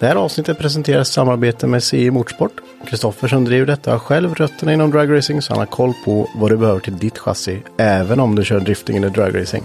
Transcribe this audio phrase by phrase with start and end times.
[0.00, 2.52] Det här avsnittet presenteras i samarbete med CI Motorsport.
[2.86, 6.50] Kristoffer som driver detta har själv rötterna inom dragracing så han har koll på vad
[6.50, 7.62] du behöver till ditt chassi.
[7.76, 9.64] Även om du kör drifting eller dragracing.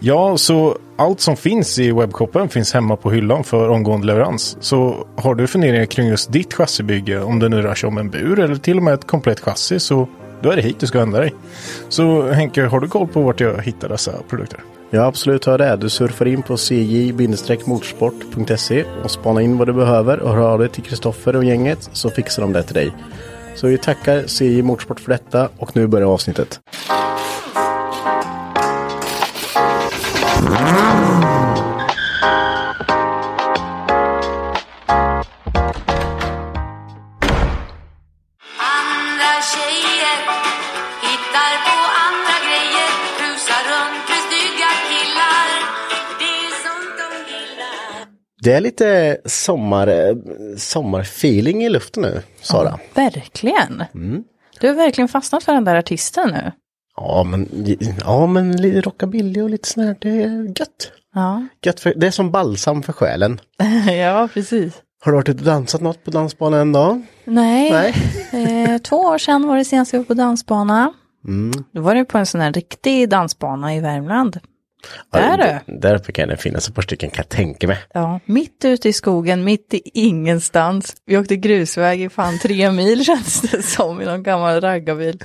[0.00, 4.56] Ja, så allt som finns i webbshoppen finns hemma på hyllan för omgående leverans.
[4.60, 8.10] Så har du funderingar kring just ditt chassibygge, om det nu rör sig om en
[8.10, 10.08] bur eller till och med ett komplett chassi, så
[10.40, 11.34] då är det hit du ska vända dig.
[11.88, 14.60] Så Henke, har du koll på vart jag hittar dessa produkter?
[14.94, 15.76] Ja, absolut hör det.
[15.76, 20.68] Du surfar in på cj-motorsport.se och spanar in vad du behöver och hör av dig
[20.68, 22.92] till Kristoffer och gänget så fixar de det till dig.
[23.54, 26.60] Så vi tackar CJ Motorsport för detta och nu börjar avsnittet.
[48.44, 50.16] Det är lite sommar, eh,
[50.56, 52.78] sommarfeeling i luften nu, Sara.
[52.94, 53.84] Verkligen.
[53.94, 54.24] Mm.
[54.60, 56.52] Du har verkligen fastnat för den där artisten nu.
[56.96, 57.48] Ja, men,
[58.04, 60.92] ja, men lite rockabilly och lite sånt här, det är gött.
[61.14, 63.40] Ja, gött för, det är som balsam för själen.
[63.98, 64.74] ja precis.
[65.04, 67.02] Har du varit ute och dansat något på dansbanan en dag?
[67.24, 67.94] Nej, Nej.
[68.64, 70.92] Eh, två år sedan var det senast jag var på dansbana.
[71.28, 71.64] Mm.
[71.72, 74.40] Då var det på en sån här riktig dansbana i Värmland.
[75.12, 75.72] Där du.
[75.80, 77.78] Där uppe kan det finnas ett par stycken kan jag tänka mig.
[77.94, 80.96] Ja, mitt ute i skogen, mitt i ingenstans.
[81.06, 85.22] Vi åkte grusväg i fan tre mil känns det som i någon gammal raggarbil.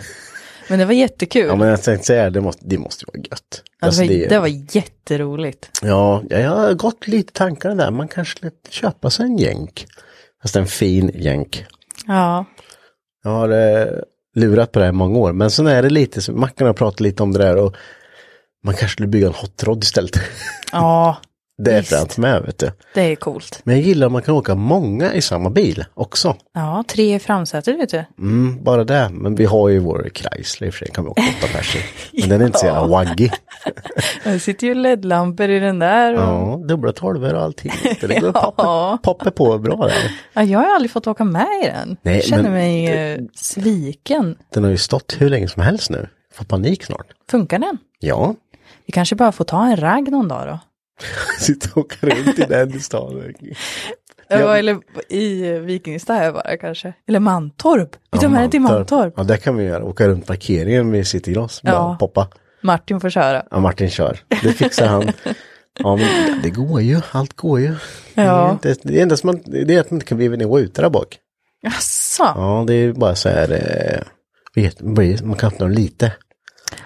[0.70, 1.46] Men det var jättekul.
[1.48, 3.64] Ja, men jag tänkte säga det måste, det måste vara gött.
[3.82, 5.70] Ja, Alltså, det, var, det- det var jätteroligt.
[5.82, 7.92] Ja, jag har gått lite tankar där.
[7.92, 9.86] Man kanske skulle köpa sig en jänk.
[10.42, 11.66] Fast en fin jänk.
[12.08, 12.46] Ja,
[13.24, 13.88] Jag har eh,
[14.36, 15.34] lurat på det här i många år.
[15.34, 17.76] Men sen är det lite, så Mackan har pratat lite om det där och
[18.66, 20.20] man kanske skulle bygga en hot rod istället.
[20.72, 21.18] ja,
[21.64, 22.72] det är fränt med, vet du.
[22.94, 23.60] det är coolt.
[23.64, 26.36] Men jag gillar om man kan åka många i samma bil också.
[26.54, 28.06] Ja, tre i framsätet vet du.
[28.20, 29.10] Mm, bara det.
[29.12, 31.76] Men vi har ju vår Chrysler i och för sig, kan vi åka åtta pers
[31.76, 31.80] i.
[32.22, 33.30] Men den är inte så jävla waggy.
[34.24, 36.14] Det sitter ju LED-lampor i den där.
[36.14, 36.20] Och...
[36.22, 37.72] Ja, dubbla tolvor och allting.
[38.02, 39.00] Det går Ja.
[39.04, 40.12] poppa på bra där.
[40.34, 41.98] Ja, jag har aldrig fått åka med i den.
[42.02, 44.36] Nej, jag känner mig eh, sviken.
[44.54, 46.08] Den har ju stått hur länge som helst nu.
[46.34, 47.08] Får panik snart.
[47.32, 47.78] Funkar den?
[48.00, 48.36] Ja,
[48.90, 50.60] Vi kanske bara får ta en ragg någon dag då.
[51.40, 53.34] sitta och åka runt i den i stan.
[54.30, 54.58] Ja.
[54.58, 54.78] Eller
[55.10, 56.94] i Vikingstad bara kanske.
[57.08, 57.96] Eller Mantorp.
[58.12, 59.14] Vi tar med den till Mantorp.
[59.18, 59.84] Ja, det kan vi göra.
[59.84, 61.60] Åka runt parkeringen med Citygross.
[61.64, 61.98] Ja.
[62.00, 62.28] poppa.
[62.62, 63.44] Martin får köra.
[63.52, 64.20] Ja, Martin kör.
[64.28, 65.12] Det fixar han.
[65.80, 67.02] Ja, men det går ju.
[67.12, 67.76] Allt går ju.
[68.14, 68.58] Ja.
[68.62, 70.90] Det, det enda som man, det är att man inte kan bli nivå ute där
[70.90, 71.18] bak.
[71.62, 72.24] Jaså?
[72.24, 73.52] Ja, det är bara så här.
[73.52, 74.02] Eh,
[74.56, 74.82] vet,
[75.22, 76.12] man kan öppna dem lite.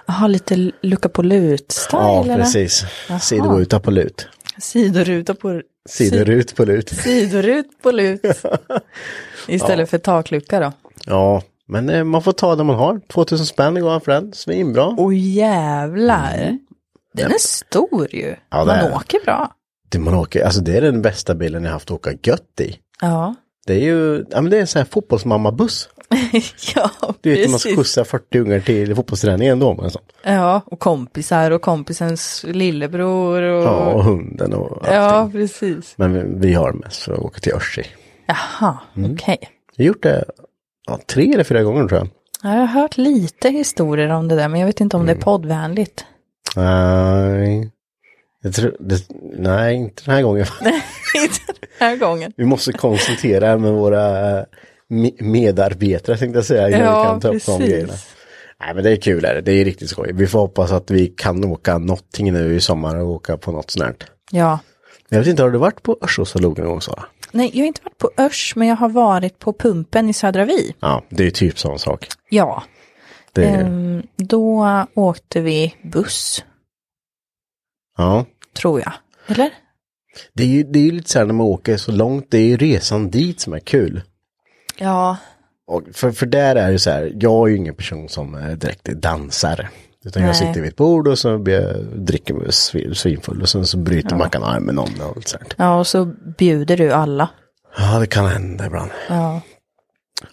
[0.05, 2.37] Jaha, lite lucka på lut-style Ja, eller?
[2.37, 2.85] precis.
[3.09, 3.19] Jaha.
[3.19, 4.27] Sidoruta på lut.
[4.57, 5.61] Sidoruta på...
[5.89, 6.89] Sidorut på lut.
[6.89, 8.21] Sidorut på lut.
[9.47, 10.71] Istället för taklucka då.
[11.05, 13.01] Ja, men eh, man får ta det man har.
[13.13, 14.33] 2000 spänn går för den.
[14.33, 14.95] Svinbra.
[14.97, 16.57] Åh jävlar.
[17.13, 18.35] Den är stor ju.
[18.49, 19.53] Ja, Man är åker bra.
[19.89, 22.75] Det, man åker, alltså det är den bästa bilen jag haft att åka gött i.
[23.01, 23.35] Ja.
[23.67, 25.89] Det är ju, ja men det är en sån här fotbollsmammabuss.
[26.75, 30.01] ja, Du vet, man ska skjutsa 40 ungar till fotbollsträningen då med en sån.
[30.23, 33.63] Ja, och kompisar och kompisens lillebror och...
[33.63, 34.93] Ja, och hunden och allting.
[34.93, 35.93] ja precis.
[35.97, 37.83] Men vi, har mest för att åka till Örsi.
[38.25, 39.13] Jaha, Mm.
[39.13, 39.37] okej.
[39.77, 40.25] Vi har gjort det
[40.87, 42.07] ja, tre eller fyra gånger tror jag.
[42.43, 45.11] Ja, Jag har hört lite historier om det där, men jag vet inte om det
[45.11, 45.19] Mm.
[45.21, 46.05] är poddvänligt.
[46.55, 47.69] Nej.
[48.41, 49.07] Jag tror, det,
[49.37, 50.45] nej, inte den här gången.
[51.15, 51.39] inte
[51.79, 52.33] den här gången.
[52.37, 54.45] Vi måste konsultera med våra
[55.19, 57.87] medarbetare tänkte jag säga innan vi Ja, kan ta upp de grejerna.
[57.87, 58.15] precis.
[58.59, 59.41] Nej men det är kul, är det.
[59.41, 60.11] det är riktigt skoj.
[60.13, 63.71] Vi får hoppas att vi kan åka någonting nu i sommar och åka på något
[63.71, 63.95] sånt här.
[64.31, 64.59] Ja.
[65.09, 67.05] Jag vet inte, har du varit på Örsåsalogen någon gång Sara?
[67.31, 70.45] Nej, jag har inte varit på Örs, men jag har varit på Pumpen i Södra
[70.45, 70.75] Vi.
[70.79, 72.07] Ja, det är typ sån sak.
[72.29, 72.63] Ja.
[73.31, 76.43] Det Ehm, då åkte vi buss,
[77.97, 78.25] ja.
[78.57, 78.93] tror jag.
[79.27, 79.49] Eller?
[80.33, 82.45] Det är ju det är lite så här när man åker så långt, det är
[82.45, 84.01] ju resan dit som är kul.
[84.77, 85.17] Ja.
[85.67, 88.51] Och för, för där är det så här, jag är ju ingen person som eh,
[88.51, 89.69] direkt dansar.
[90.05, 90.35] Utan jag Nej.
[90.35, 91.75] sitter vid ett bord och så blir jag,
[92.05, 95.47] dricker svin- svinfull och sen så bryter Mackan armen med någon och så här.
[95.57, 96.05] Ja, och så
[96.37, 97.29] bjuder du alla.
[97.77, 98.91] Ja, det kan hända ibland.
[99.09, 99.41] Ja.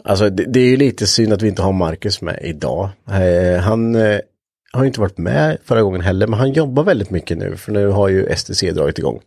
[0.04, 2.88] Alltså det, det är ju lite synd att vi inte har Marcus med idag.
[3.10, 4.19] Eh, han eh,
[4.72, 7.72] har ju inte varit med förra gången heller, men han jobbar väldigt mycket nu, för
[7.72, 9.20] nu har ju STC dragit igång.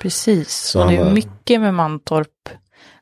[0.00, 2.28] Precis, Så och det han är mycket med Mantorp,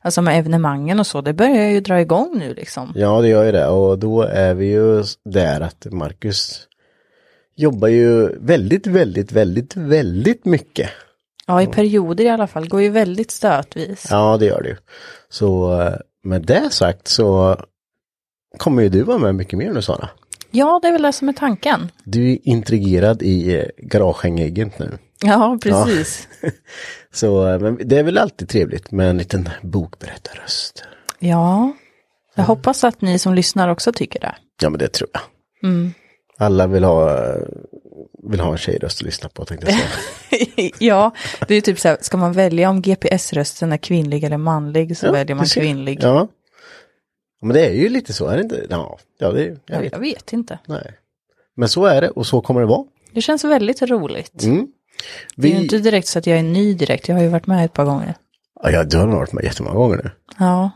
[0.01, 2.93] alltså med evenemangen och så, det börjar ju dra igång nu liksom.
[2.95, 6.67] Ja, det gör ju det, och då är vi ju där att Marcus
[7.55, 10.89] jobbar ju väldigt, väldigt, väldigt, väldigt mycket.
[11.47, 14.07] Ja, i perioder i alla fall, går ju väldigt stötvis.
[14.09, 14.75] Ja, det gör det ju.
[15.29, 15.93] Så eh,
[16.23, 17.57] med det sagt så
[18.57, 20.09] kommer ju du vara med mycket mer nu Sara.
[20.51, 21.91] Ja, det är väl det som är tanken.
[22.03, 24.97] Du är intrigerad i eh, garagehängägget nu.
[25.23, 26.27] Ja, precis.
[27.13, 30.83] Så eh, men det är väl alltid trevligt med en liten bokberättarröst.
[31.19, 31.71] Ja,
[32.35, 34.35] jag hoppas att ni som lyssnar också tycker det.
[34.61, 35.21] Ja, men det tror jag.
[35.69, 35.93] Mm.
[36.37, 37.41] Alla vill ha, eh,
[38.31, 40.71] vill ha en tjejröst att lyssna på tänkte jag säga.
[40.79, 41.11] ja,
[41.47, 45.05] det är typ så här, ska man välja om GPS-rösten är kvinnlig eller manlig så
[45.05, 45.99] Ja, väljer man kvinnlig.
[46.01, 46.27] Ja.
[47.41, 48.65] Men det är ju lite så, är det inte?
[48.69, 49.91] Ja, ja det jag Jag, vet.
[49.91, 50.59] jag vet inte.
[50.65, 50.91] Nej.
[51.55, 52.85] Men så är det och så kommer det vara.
[53.11, 54.43] Det känns väldigt roligt.
[54.43, 54.67] Mm.
[55.35, 57.29] Det är ju Vi, inte direkt så att jag är ny direkt, jag har ju
[57.29, 58.13] varit med ett par gånger.
[58.63, 60.11] ja, du har varit med jättemånga gånger nu.
[60.39, 60.71] Ja,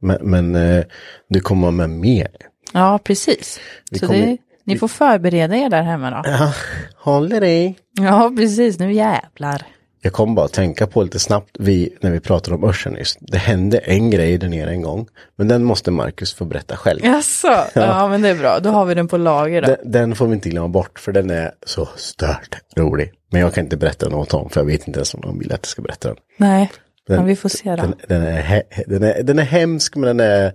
[0.00, 0.84] Men, men eh,
[1.28, 2.28] du kommer med mer.
[2.72, 3.60] ja precis.
[3.90, 6.22] Vi så kommer- det, ni får förbereda er där hemma då.
[6.30, 6.52] Ja,
[6.96, 7.74] håller i.
[8.00, 9.62] Ja, precis, nu jävlar.
[10.04, 13.16] Jag kom bara att tänka på lite snabbt vi, när vi pratade om Örsen nyss.
[13.20, 15.08] Det hände en grej där nere en gång.
[15.36, 17.00] Men den måste Marcus få berätta själv.
[17.04, 17.48] Jaså?
[17.74, 18.08] Ja.
[18.08, 19.66] men det är bra, då har vi den på lager då.
[19.68, 23.12] Den, den får vi inte glömma bort för den är så stört rolig.
[23.30, 25.52] Men jag kan inte berätta något om för jag vet inte ens om de vill
[25.52, 26.16] att jag ska berätta den.
[26.36, 26.70] Nej,
[27.06, 27.76] den men vi får se då.
[27.82, 30.52] Den, den, är, he- den, är, den är hemsk men den är,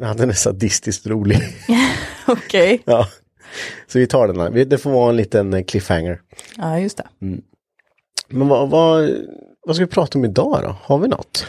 [0.00, 1.38] ja, den är sadistiskt rolig.
[2.26, 2.82] Okej.
[2.84, 3.08] ja.
[3.86, 4.64] Så vi tar den här.
[4.64, 6.20] Det får vara en liten eh, cliffhanger.
[6.56, 7.04] Ja, just det.
[8.30, 9.10] Men vad, vad,
[9.66, 10.76] vad ska vi prata om idag då?
[10.82, 11.46] Har vi något?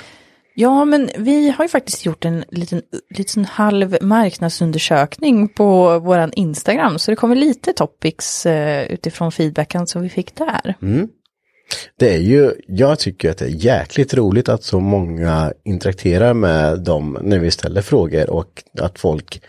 [0.55, 2.81] Ja, men vi har ju faktiskt gjort en liten,
[3.17, 10.01] liten halv marknadsundersökning på våran Instagram, så det kommer lite topics eh, utifrån feedbacken som
[10.01, 10.75] vi fick där.
[11.99, 16.79] Det är ju, jag tycker att det är jäkligt roligt att så många interakterar med
[16.79, 19.41] dem när vi ställer frågor och att folk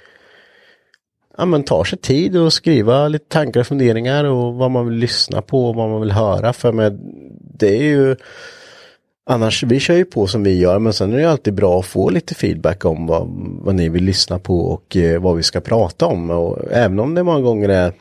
[1.39, 4.99] ja, men tar sig tid och skriva lite tankar och funderingar och vad man vill
[4.99, 6.53] lyssna på och vad man vill höra.
[6.53, 6.99] För med,
[7.59, 8.17] det är ju
[9.25, 11.87] Annars, vi kör ju på som vi gör men sen är det alltid bra att
[11.87, 13.29] få lite feedback om vad,
[13.61, 16.31] vad ni vill lyssna på och eh, vad vi ska prata om.
[16.31, 17.93] Och även om det många gånger är,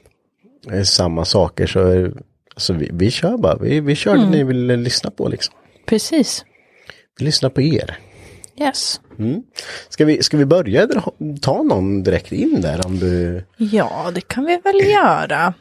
[0.69, 2.13] är samma saker så är,
[2.53, 5.55] alltså vi, vi kör bara, vi, vi kör det ni vill lyssna på liksom.
[5.85, 6.45] Precis.
[7.19, 7.97] Vi lyssnar på er.
[8.59, 9.01] Yes.
[9.89, 10.87] Ska vi, ska vi börja
[11.41, 15.53] ta någon direkt in där om du, Ja, det kan vi väl göra.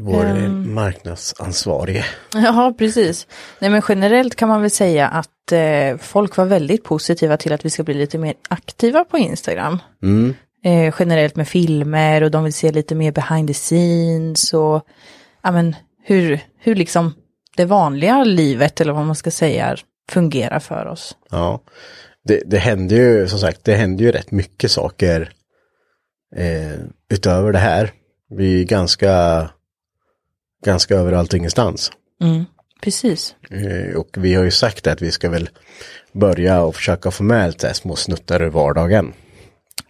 [0.00, 2.04] vår eh, marknadsansvarige.
[2.34, 3.26] Ja, precis.
[3.58, 7.64] Nej, men generellt kan man väl säga att eh, folk var väldigt positiva till att
[7.64, 9.78] vi ska bli lite mer aktiva på Instagram.
[10.64, 14.86] Eh, generellt med filmer och de vill se lite mer behind the scenes och
[15.42, 17.14] ja, men, hur, hur liksom
[17.56, 19.76] det vanliga livet eller vad man ska säga
[20.10, 21.16] fungerar för oss.
[21.30, 21.60] Ja,
[22.24, 25.32] det, det händer ju som sagt, det händer ju rätt mycket saker
[26.36, 27.92] eh, utöver det här.
[28.30, 29.48] Vi är ganska,
[30.64, 31.92] ganska överallt och ingenstans.
[32.82, 33.34] Precis.
[33.50, 35.48] Eh, och vi har ju sagt att vi ska väl
[36.12, 39.12] börja och försöka få med lite små snuttar ur vardagen.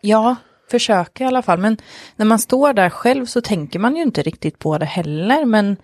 [0.01, 0.37] Ja,
[0.71, 1.59] försöka i alla fall.
[1.59, 1.77] Men
[2.17, 5.45] när man står där själv så tänker man ju inte riktigt på det heller.
[5.45, 5.77] Men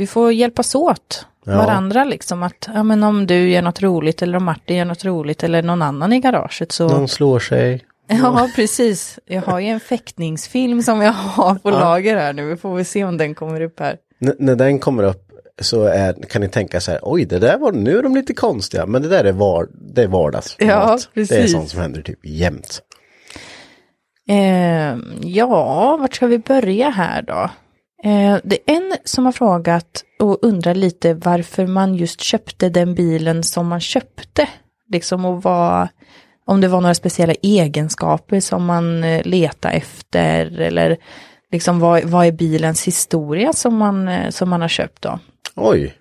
[0.00, 1.56] vi får hjälpas åt Ja.
[1.56, 2.42] varandra liksom.
[2.42, 5.62] Att ja, men om du gör något roligt eller om Martin gör något roligt eller
[5.62, 6.88] någon annan i garaget så.
[6.88, 7.84] Någon slår sig.
[8.22, 9.18] Ja, precis.
[9.26, 12.44] Jag har ju en fäktningsfilm som jag har på lager här nu.
[12.48, 13.96] Vi får väl se om den kommer upp här.
[14.20, 15.30] N- när den kommer upp
[15.60, 18.34] så är, kan ni tänka så här, oj det där var, nu är de lite
[18.34, 20.56] konstiga, men det där är, var, det är vardags.
[20.58, 21.52] Ja, Det är precis.
[21.52, 22.82] sånt som händer typ jämt.
[24.28, 27.50] Eh, ja, vart ska vi börja här då?
[28.04, 32.94] Eh, det är en som har frågat och undrar lite varför man just köpte den
[32.94, 34.48] bilen som man köpte.
[34.88, 35.88] Liksom och vad,
[36.44, 40.96] om det var några speciella egenskaper som man eh, letade efter eller
[41.52, 45.18] liksom vad, vad är bilens historia som man, eh, som man har köpt då?
[45.56, 45.94] Oj,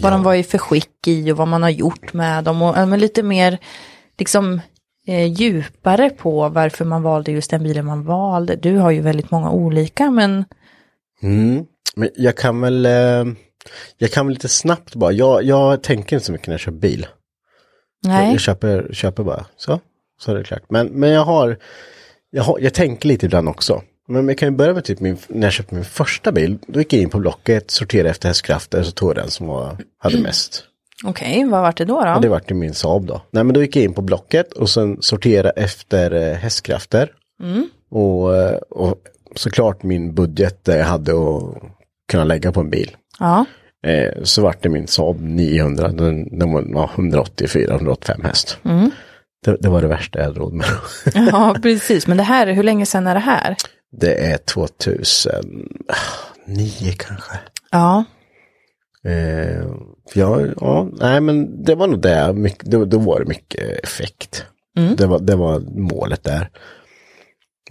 [0.00, 2.76] Vad de var i för skick i och vad man har gjort med dem och
[2.76, 3.58] ja, men lite mer
[4.18, 4.60] liksom eh,
[5.12, 8.56] djupare på varför man valde just den bilen man valde.
[8.56, 10.44] Du har ju väldigt många olika men
[11.22, 11.66] Mm.
[11.96, 13.24] Men jag kan väl, eh,
[13.98, 16.78] jag kan väl lite snabbt bara, jag, jag tänker inte så mycket när jag köper
[16.78, 17.06] bil.
[18.04, 18.30] nej.
[18.30, 19.80] Jag köper, köper bara, så,
[20.20, 20.62] så är det klart.
[20.68, 21.58] Men, men jag har,
[22.30, 23.82] jag har, jag tänker lite ibland också.
[24.08, 26.78] Men jag kan ju börja med typ min, när jag köpte min första bil, då
[26.78, 30.20] gick jag in på Blocket, sorterade efter hästkrafter, så tog jag den som var, hade
[30.20, 30.64] mest.
[31.04, 32.04] Okej, vad var det då?
[32.04, 32.14] då?
[32.14, 33.20] Och det vart ju min Saab då.
[33.30, 37.10] Nej men då gick jag in på Blocket och sen sortera efter eh, hästkrafter.
[37.90, 38.94] Och, eh, och
[39.36, 41.62] såklart min budget där jag hade att
[42.10, 42.96] kunna lägga på en bil.
[43.18, 43.44] Ja,
[43.86, 48.58] Eh, så vart det min Saab 900, den, den var ja, 184-185 häst.
[49.44, 50.66] Det, det var det värsta jag hade råd med.
[51.14, 52.06] ja, precis.
[52.06, 53.56] Men det här, hur länge sedan är det här?
[53.90, 55.68] det är 2009
[56.96, 57.38] kanske.
[57.70, 58.04] Ja,
[59.04, 59.66] Eh,
[60.12, 63.84] för jag, ja, nej men det var nog det, mycket, då, då var det mycket
[63.84, 64.44] effekt.
[64.96, 66.50] Det, var, det var målet där.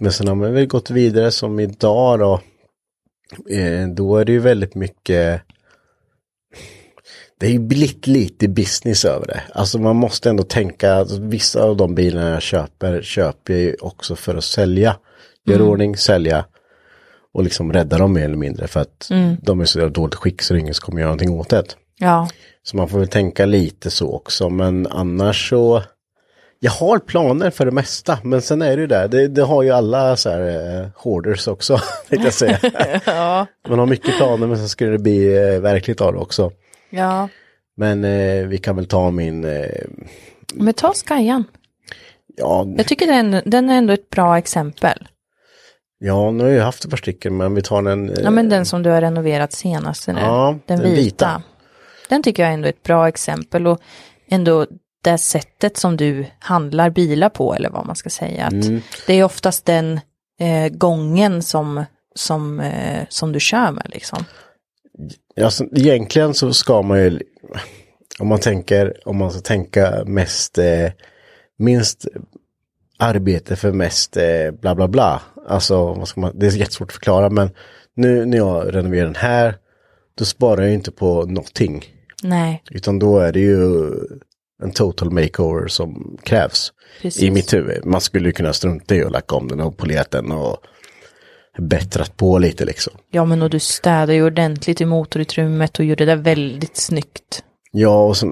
[0.00, 2.40] Men sen har man väl gått vidare som idag då.
[3.54, 5.42] Eh, då är det ju väldigt mycket
[7.40, 9.42] det är ju blivit lite business över det.
[9.52, 13.76] Alltså man måste ändå tänka, alltså, vissa av de bilarna jag köper, köper jag ju
[13.80, 14.96] också för att sälja.
[15.44, 16.44] Göra ordning, sälja
[17.34, 19.10] och liksom rädda dem mer eller mindre för att
[19.42, 21.64] de är så dåligt skick så ingen kommer göra någonting åt det.
[21.98, 22.28] ja,
[22.62, 25.82] Så man får väl tänka lite så också, men annars så
[26.60, 29.62] jag har planer för det mesta, men sen är det ju där, det, det har
[29.62, 30.40] ju alla så här
[30.80, 32.58] eh, hoarders också, tänkte jag säga.
[33.68, 36.52] Man har mycket planer men sen skulle det bli eh, verkligt av det också.
[36.90, 37.28] ja.
[37.76, 39.66] Men eh, vi kan väl ta min, eh,
[40.54, 41.44] Men ta Skajan.
[42.36, 45.08] ja, Jag tycker den, den är ändå ett bra exempel.
[45.98, 48.10] Ja, nu har jag haft ett par stycken, men vi tar den.
[48.10, 50.14] eh, Ja, men den som du har renoverat senast nu.
[50.20, 51.00] Ja, den, den vita.
[51.02, 51.42] vita.
[52.08, 53.80] Den tycker jag ändå är ett bra exempel och
[54.30, 54.66] ändå
[55.04, 58.44] det sättet som du handlar bilar på eller vad man ska säga.
[58.46, 58.80] Att Mm.
[59.06, 60.00] Det är oftast den
[60.40, 64.24] eh, gången som, som, eh, som du kör med liksom.
[65.42, 67.20] Alltså, egentligen så ska man ju,
[68.18, 70.90] om man tänker, om man ska tänka mest, eh,
[71.58, 72.06] minst
[72.98, 75.22] arbete för mest eh, bla bla bla.
[75.48, 77.50] Alltså, vad ska man, det är jättesvårt att förklara men
[77.96, 79.56] nu när jag renoverar den här,
[80.18, 81.84] då sparar jag inte på någonting.
[82.22, 83.90] Nej, Utan då är det ju
[84.62, 86.72] en total makeover som krävs.
[87.02, 87.22] Precis.
[87.22, 87.84] I mitt huvud.
[87.84, 90.56] Man skulle ju kunna strunta i att lacka om den och polerat den och
[91.58, 92.92] bättrat på lite liksom.
[93.10, 97.44] ja men och du städade ju ordentligt i motorutrymmet och gjorde det väldigt snyggt.
[97.70, 98.26] Ja, och så,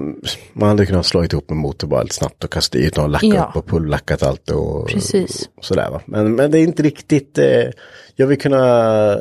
[0.53, 3.27] man hade kunnat slå ihop en motor bara lite snabbt och kasta dit och lacka
[3.27, 3.47] Ja.
[3.49, 5.49] upp och pullackat allt och, Precis.
[5.57, 6.01] och sådär va.
[6.05, 7.63] Men, men det är inte riktigt, eh,
[8.15, 9.19] jag vill kunna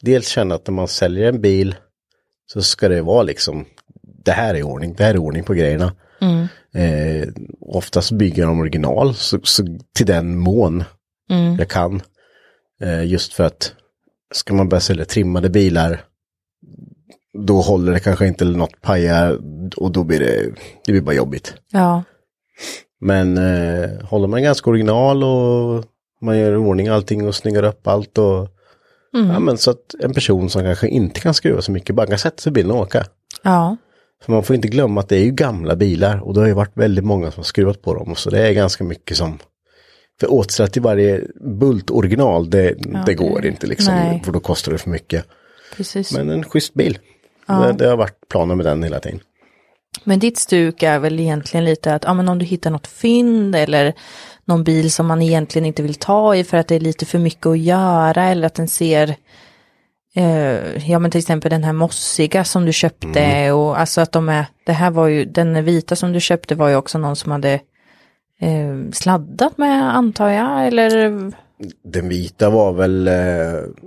[0.00, 1.74] dels känna att när man säljer en bil
[2.52, 3.64] så ska det vara liksom,
[4.24, 5.94] det här är ordning, det här är ordning på grejerna.
[6.74, 7.28] Eh,
[7.60, 9.64] oftast bygger de original så, så
[9.96, 10.84] till den mån
[11.58, 12.02] jag kan.
[12.82, 13.72] Eh, just för att
[14.34, 16.04] ska man börja sälja trimmade bilar
[17.38, 19.38] då håller det kanske inte eller något pajar
[19.76, 20.50] och då blir det,
[20.86, 21.54] det blir bara jobbigt.
[21.70, 22.02] Ja,
[23.00, 25.84] Men eh, håller man ganska original och
[26.20, 28.48] man gör i ordning allting och snyggar upp allt och
[29.12, 32.18] ja men så att en person som kanske inte kan skruva så mycket bara kan
[32.18, 33.04] sätta sig i bilen och åka.
[33.42, 33.76] ja,
[34.24, 36.52] För man får inte glömma att det är ju gamla bilar och det har ju
[36.54, 39.38] varit väldigt många som har skruvat på dem och så det är ganska mycket som
[40.20, 42.74] för återställa till varje bult original, det,
[43.06, 44.22] det går inte liksom, Nej.
[44.24, 45.24] för då kostar det för mycket.
[45.76, 46.12] precis.
[46.12, 46.98] Men en schysst bil.
[47.46, 49.20] Det, det har varit planen med den hela tiden.
[50.04, 53.56] Men ditt stuk är väl egentligen lite att ja, men om du hittar något fynd
[53.56, 53.94] eller
[54.44, 57.18] någon bil som man egentligen inte vill ta i för att det är lite för
[57.18, 59.16] mycket att göra eller att den ser
[60.14, 64.28] eh, ja men till exempel den här mossiga som du köpte och alltså att de
[64.28, 67.32] är, det här var ju, den vita som du köpte var ju också någon som
[67.32, 67.52] hade
[68.40, 71.32] eh, sladdat med antar jag eller
[71.84, 73.14] Den vita var väl, eh,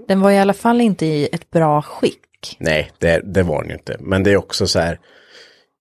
[0.08, 2.22] Den var i alla fall inte i ett bra skick.
[2.58, 3.96] Nej det, det var den ju inte.
[4.00, 5.00] Men det är också så här,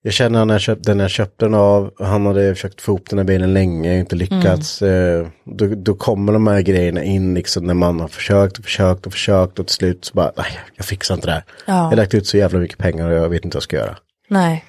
[0.03, 3.11] jag känner när jag köpte den jag köpte den av, han hade försökt få ihop
[3.11, 4.83] den här bilen länge, inte lyckats.
[4.83, 9.07] Eh, då, då kommer de här grejerna in liksom när man har försökt och försökt
[9.07, 11.45] och försökt och till slut så bara, nej jag fixar inte det här.
[11.67, 11.73] Ja.
[11.75, 13.77] Jag har lagt ut så jävla mycket pengar och jag vet inte vad jag ska
[13.77, 13.97] göra.
[14.29, 14.65] Nej,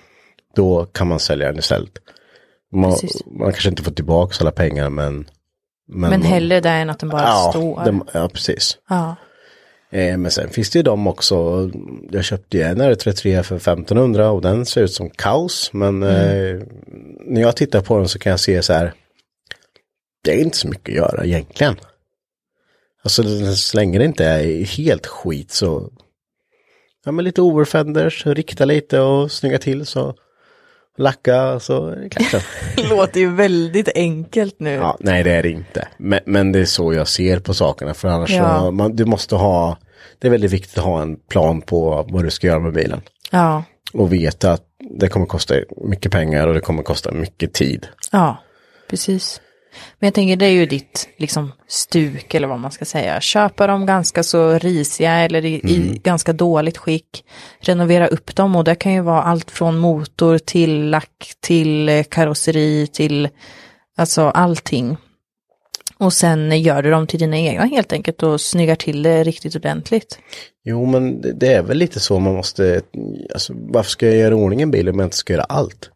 [0.55, 1.91] Då kan man sälja den istället.
[2.73, 3.21] Man, Precis.
[3.25, 5.25] man kanske inte får tillbaka alla pengar men...
[5.87, 7.83] men, man- hellre det än att den bara ja, står.
[7.85, 8.77] det- ja, precis.
[8.89, 9.15] Ja.
[9.95, 11.69] Eh, men sen finns det ju de också.
[12.11, 15.69] Jag köpte ju en R33 för 1500 och den ser ut som kaos.
[15.73, 16.61] Men eh,
[17.25, 18.93] när jag tittar på den så kan jag se så här.
[20.23, 21.75] Det är inte så mycket att göra egentligen.
[23.03, 23.23] Alltså
[23.55, 25.89] så länge det inte är helt skit så.
[27.05, 30.15] Ja men lite overfenders, rikta lite och snygga till så.
[30.97, 32.43] Lacka så är det klart.
[32.89, 34.73] låter ju väldigt enkelt nu.
[34.73, 35.87] Ja, nej det är det inte.
[35.97, 37.93] Men, men det är så jag ser på sakerna.
[37.93, 38.59] För annars Ja.
[38.59, 39.77] så, man, du måste ha,
[40.19, 43.01] det är väldigt viktigt att ha en plan på vad du ska göra med bilen.
[43.31, 44.63] Ja, Och veta att
[44.99, 47.87] det kommer kosta mycket pengar och det kommer kosta mycket tid.
[48.11, 48.37] ja,
[48.89, 49.41] precis.
[49.99, 53.21] Men jag tänker det är ju ditt liksom stuk eller vad man ska säga.
[53.21, 57.23] Köpa dem ganska så risiga eller i, i ganska dåligt skick.
[57.59, 62.03] Renovera upp dem och det kan ju vara allt från motor till lack till eh,
[62.03, 63.29] karosseri till
[63.97, 64.97] alltså allting.
[65.97, 69.55] Och sen gör du dem till dina egna helt enkelt och snyggar till det riktigt
[69.55, 70.19] ordentligt.
[70.63, 72.81] Jo men det, är väl lite så man måste,
[73.33, 75.89] alltså varför ska jag göra ordning en bil om jag inte ska göra allt?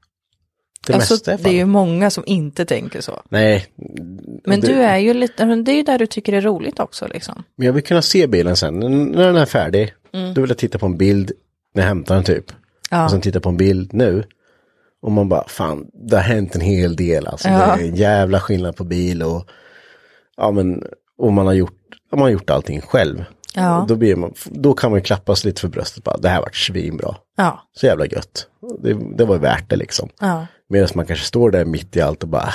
[0.88, 3.22] Det alltså, mesta det är ju många som inte tänker så.
[3.30, 3.66] Nej.
[4.46, 6.42] Men det, du är ju lite, men det är ju där du tycker det är
[6.42, 7.44] roligt också liksom.
[7.56, 8.80] Men jag vill kunna se bilen sen.
[8.80, 10.34] När den är färdig, Mm.
[10.34, 11.32] då vill jag titta på en bild
[11.74, 12.46] när jag hämtar den typ.
[12.90, 13.06] Ja.
[13.06, 14.24] Och sen titta på en bild nu.
[15.02, 17.48] Och man bara, fan, det har hänt en hel del alltså.
[17.48, 17.76] Ja.
[17.76, 19.50] Det är en jävla skillnad på bil och,
[20.40, 20.84] ja men,
[21.18, 21.78] och man har gjort,
[22.12, 23.26] man har gjort allting själv.
[23.56, 23.86] Ja.
[23.88, 26.56] Då, blir man, då kan man ju klappas lite för bröstet bara, det här vart
[26.56, 27.16] svinbra.
[27.38, 28.48] Ja, Så jävla gött.
[28.80, 30.10] Det, det var värt det liksom.
[30.20, 30.48] ja.
[30.72, 32.50] Medan man kanske står där mitt i allt och bara,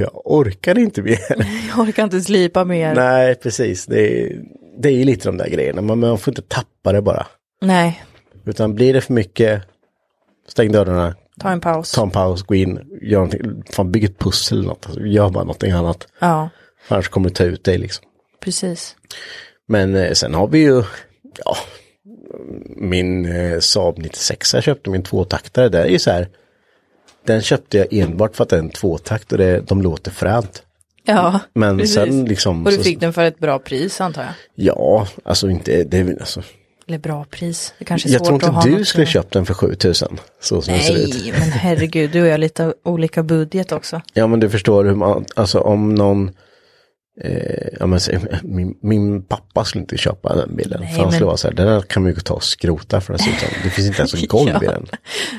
[0.00, 1.18] jag orkar inte mer.
[1.68, 2.94] Jag orkar inte slipa mer.
[2.94, 3.24] Nej.
[3.24, 3.86] Nej, precis.
[3.86, 4.40] Det är,
[4.82, 5.82] det är ju lite de där grejerna.
[5.82, 7.26] Man, man får inte tappa det bara.
[8.44, 9.62] Utan blir det för mycket,
[10.48, 11.92] stäng dörrarna, ta en paus.
[11.92, 14.86] ta en paus, gå in, gör någonting, fan bygg ett pussel eller något.
[14.86, 16.06] Alltså, gör bara någonting annat.
[16.18, 16.48] Ja,
[16.88, 18.04] Annars kommer det ta ut dig liksom.
[18.40, 18.96] precis.
[19.68, 20.82] Men eh, sen har vi ju,
[21.44, 21.56] ja,
[22.76, 25.68] min eh, Saab 96 jag köpte min tvåtaktare.
[25.68, 26.28] Det är ju så här,
[27.26, 30.62] den köpte jag enbart för att det är en tvåtakt och det, de låter fränt.
[31.04, 31.94] Ja, Men precis.
[31.94, 34.32] sen liksom, Och du så- fick den för ett bra pris antar jag.
[34.54, 36.42] ja, alltså inte, det, är- alltså,
[36.88, 37.74] Eller bra pris.
[37.78, 40.20] Det kanske är jag svårt tror att inte du skulle köpt den för 7000.
[40.40, 41.14] Så som det ser ut.
[41.22, 44.00] Nej, men herregud, du och jag har lite olika budget också.
[44.14, 46.30] Ja men du förstår hur man, alltså om någon,
[47.20, 48.00] eh, men,
[48.42, 50.80] min, min pappa skulle inte köpa den bilen.
[50.80, 52.44] Nej, för han men- skulle vara så här, den här kan man ju ta och
[52.44, 53.48] skrota för dessutom.
[53.64, 54.70] Det finns inte ens en golv i Ja.
[54.72, 54.86] den.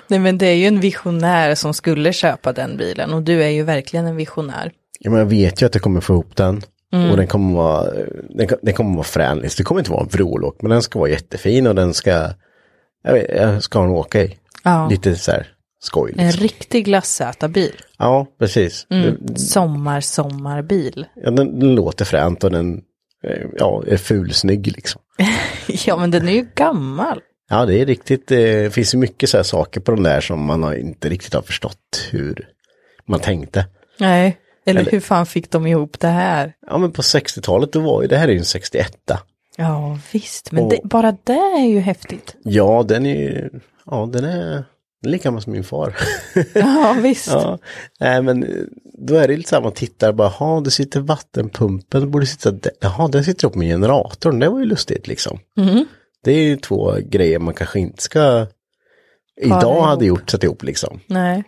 [0.07, 3.49] Nej, men det är ju en visionär som skulle köpa den bilen och du är
[3.49, 4.71] ju verkligen en visionär.
[4.99, 6.61] Ja, men jag vet ju att jag kommer få ihop den.
[6.93, 7.11] Mm.
[7.11, 7.83] Och den kommer vara,
[8.29, 9.39] den, den kommer vara frän.
[9.57, 12.29] Det kommer inte vara en vrålåk, men den ska vara jättefin och den ska,
[13.03, 14.37] jag, vet, jag ska ha en åka i.
[14.63, 14.87] Ja.
[14.91, 15.47] Lite så här
[15.83, 16.13] skoj.
[16.17, 16.43] En Liksom.
[16.43, 17.71] riktig glassätarbil.
[17.97, 18.87] Ja, precis.
[18.89, 19.35] Mm.
[19.35, 21.05] Sommar, sommarbil.
[21.15, 22.81] Ja, den, den låter fränt och den
[23.27, 25.01] eh, ja, är fulsnygg liksom.
[25.85, 27.19] Ja, men den är ju gammal.
[27.49, 30.21] Ja, det är riktigt, eh, det finns ju mycket så här saker på de där
[30.21, 32.47] som man har inte riktigt har förstått hur
[33.05, 33.65] man tänkte.
[33.99, 36.53] Nej, eller, Eller- hur fan fick de ihop det här?
[36.67, 38.97] Ja, men på 60-talet, då var ju, det här är ju en 61
[39.57, 42.35] Ja, visst, men Och- det, bara det är ju häftigt.
[42.43, 43.49] Ja, den är ju,
[43.85, 44.65] ja, den är
[45.09, 45.95] lika gammal som min far.
[46.53, 47.27] Ja, visst.
[47.27, 47.59] ja,
[47.99, 48.49] nej men eh,
[49.07, 52.51] då är det lite samma, man tittar bara, jaha, det sitter vattenpumpen, det borde sitta,
[52.51, 52.71] där.
[52.79, 55.39] jaha, den sitter upp med generatorn, det var ju lustigt liksom.
[55.59, 55.85] Mm.
[56.23, 58.47] Det är ju två grejer man kanske inte ska,
[59.41, 59.85] idag ihop.
[59.85, 60.99] hade gjort, satt ihop liksom.
[61.07, 61.43] Nej,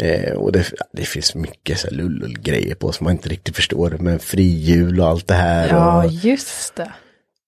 [0.00, 3.96] Eh, och det, det finns mycket så här lull-grejer på som man inte riktigt förstår.
[4.00, 5.68] Men frihjul och allt det här.
[5.68, 6.92] ja, Och, just det.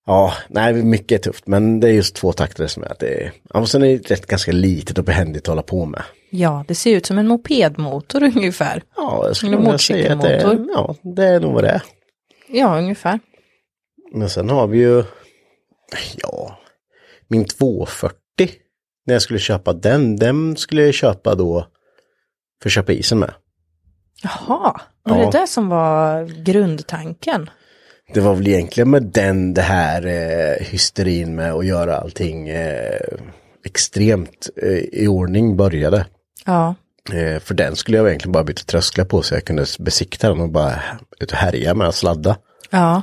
[0.07, 1.47] Ja, nej, mycket är tufft.
[1.47, 3.87] Men det är just två takter som är att det är, ja, och sen är
[3.99, 6.03] det rätt ganska litet och behändigt att hålla på med.
[6.31, 8.83] Ja, det ser ut som en mopedmotor ungefär.
[8.97, 11.83] Ja, jag skulle vilja säga att det är, ja, det är nog vad det är.
[12.49, 13.21] Ja, ungefär.
[14.13, 15.05] Men sen har vi ju,
[16.17, 16.59] ja,
[17.29, 18.17] min 240.
[19.07, 21.67] När jag skulle köpa den, den skulle jag köpa då
[22.63, 23.35] för att köpa isen med.
[24.23, 25.31] Jaha, var Ja.
[25.31, 27.51] det det som var grundtanken?
[28.15, 33.01] Det var väl egentligen med den det här eh, hysterin med att göra allting eh,
[33.65, 36.07] extremt eh, i ordning började.
[36.47, 36.75] Ja,
[37.13, 40.41] Eh, för den skulle jag egentligen bara byta trösklar på så jag kunde besikta den
[40.41, 40.75] och bara
[41.21, 42.37] ut och härja med att sladda.
[42.71, 43.03] Ja.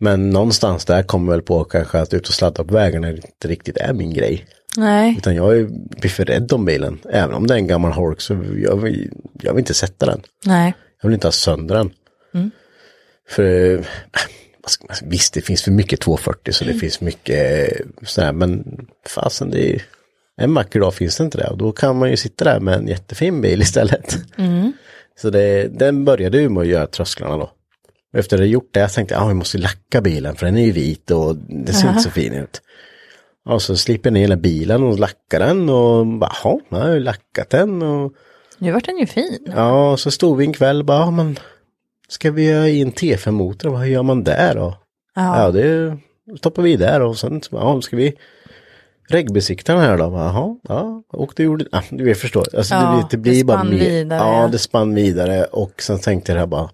[0.00, 3.76] Men någonstans där kommer väl på kanske att ut och sladda på vägarna inte riktigt
[3.76, 4.46] är min grej.
[4.76, 5.14] Nej.
[5.18, 6.98] Utan jag är för rädd om bilen.
[7.10, 9.10] Även om det är en gammal Hork så jag vill,
[9.42, 10.22] jag vill inte sätta den.
[10.44, 10.74] Nej.
[11.02, 11.90] Jag vill inte ha sönder den.
[13.38, 13.82] Mm.
[13.82, 13.84] För
[14.66, 18.64] ska man, visst, det finns för mycket 240 så det finns mycket eh, sådär, men
[19.06, 19.82] fasen det är
[20.40, 22.74] en vacker dag finns det inte det och då kan man ju sitta där med
[22.74, 24.16] en jättefin bil istället.
[25.20, 27.50] Så det, den började ju med att göra trösklarna då.
[28.16, 30.56] Efter att jag gjort det jag tänkte jag ah, jag måste lacka bilen för den
[30.56, 32.62] är ju vit och det ser inte så fin ut.
[33.48, 36.94] Och så slipper jag ner hela bilen och lackar den och bara, "Jaha, har jag
[36.94, 38.12] ju lackat den och
[38.58, 39.38] Nu vart den ju fin.
[39.54, 41.38] Ja, och så stod vi en kväll och bara, ja, men
[42.08, 44.74] ska vi göra i en T5-motor, vad gör man där då?
[45.14, 45.42] Ja.
[45.42, 45.96] Ja, det
[46.38, 48.14] stoppar vi där och sen, ja, ska vi
[49.08, 50.04] regbesikta den här då?
[50.04, 53.44] Jaha, ja, och det gjorde, ja, du vet förstår, alltså Ja, det, det blir det
[53.44, 54.18] bara mer, vidare.
[54.20, 56.70] ja, det spann vidare och sen tänkte jag bara,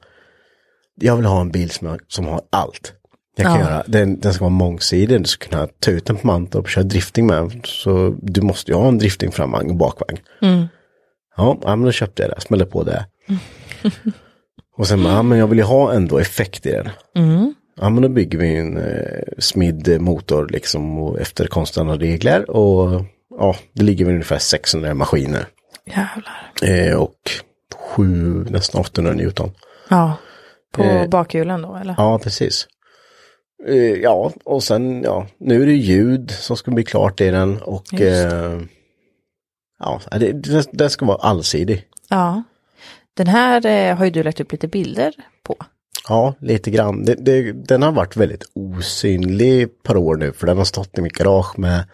[1.00, 2.92] jag vill ha en bil som, jag, som har allt.
[3.36, 3.66] Jag kan Ja.
[3.70, 6.68] göra, den, den ska vara mångsidig, du ska kunna ta ut den på Mantorp och
[6.70, 7.60] köra drifting med den.
[7.64, 10.18] Så du måste ju ha en drifting framvagn och bakvagn.
[10.42, 10.66] Mm.
[11.36, 13.06] Ja, ja, men då köpte jag det, smällde på det.
[14.76, 16.88] och sen bara, ja, men jag vill ju ha ändå effekt i den.
[17.16, 17.54] Mm.
[17.80, 23.04] Ja, men då bygger vi en eh, smidd motor liksom och efter konstanta regler och
[23.38, 25.46] ja, det ligger väl ungefär 600 maskiner
[25.87, 26.52] Jävlar.
[26.90, 27.14] eh, och
[27.74, 29.50] sju, nästan 800 Newton.
[29.88, 30.16] Ja.
[30.72, 31.94] På Eh, bakhjulen då eller?
[31.98, 32.66] Ja, precis.
[33.68, 37.62] Eh, ja, och sen, ja, nu är det ljud som ska bli klart i den
[37.62, 38.61] och eh,
[39.78, 40.32] ja, det,
[40.72, 41.85] det ska vara allsidig.
[42.08, 42.42] Ja.
[43.16, 45.57] Den här eh, har ju du lagt upp lite bilder på.
[46.09, 47.05] Ja, lite grann.
[47.05, 50.98] Det, det, den har varit väldigt osynlig ett par år nu för den har stått
[50.98, 51.85] i mitt garage med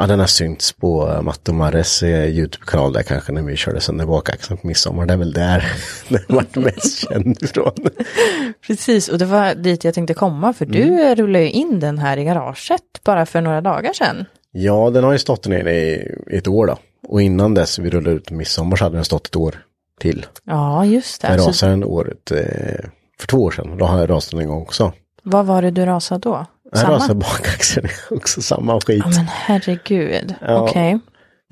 [0.00, 3.80] Ja, den har synts på Matte och Marres eh, YouTube-kanal där kanske när vi körde
[3.80, 5.06] sönder bakaxeln på midsommar.
[5.06, 5.72] Det är väl där
[6.08, 7.72] den varit mest känd ifrån.
[8.66, 12.16] Precis, och det var dit jag tänkte komma för du rullade ju in den här
[12.16, 14.24] i garaget bara för några dagar sedan.
[14.50, 16.78] Ja, den har ju stått nere i, i ett år då.
[17.08, 19.54] Och innan dess vi rullade ut midsommar så hade den stått ett år
[19.98, 20.26] till.
[20.44, 21.28] Ja, just det.
[21.28, 22.84] Jag Så, rasade den året, eh,
[23.20, 23.78] för två år sedan.
[23.78, 24.92] Då har jag rasat den en gång också.
[25.22, 26.46] vad var det du rasade då?
[26.70, 26.94] Jag Samma?
[26.94, 29.02] rasade bakaxeln också, samma skit.
[29.06, 30.34] Ja, men herregud.
[30.40, 30.60] Ja.
[30.60, 30.90] Okej.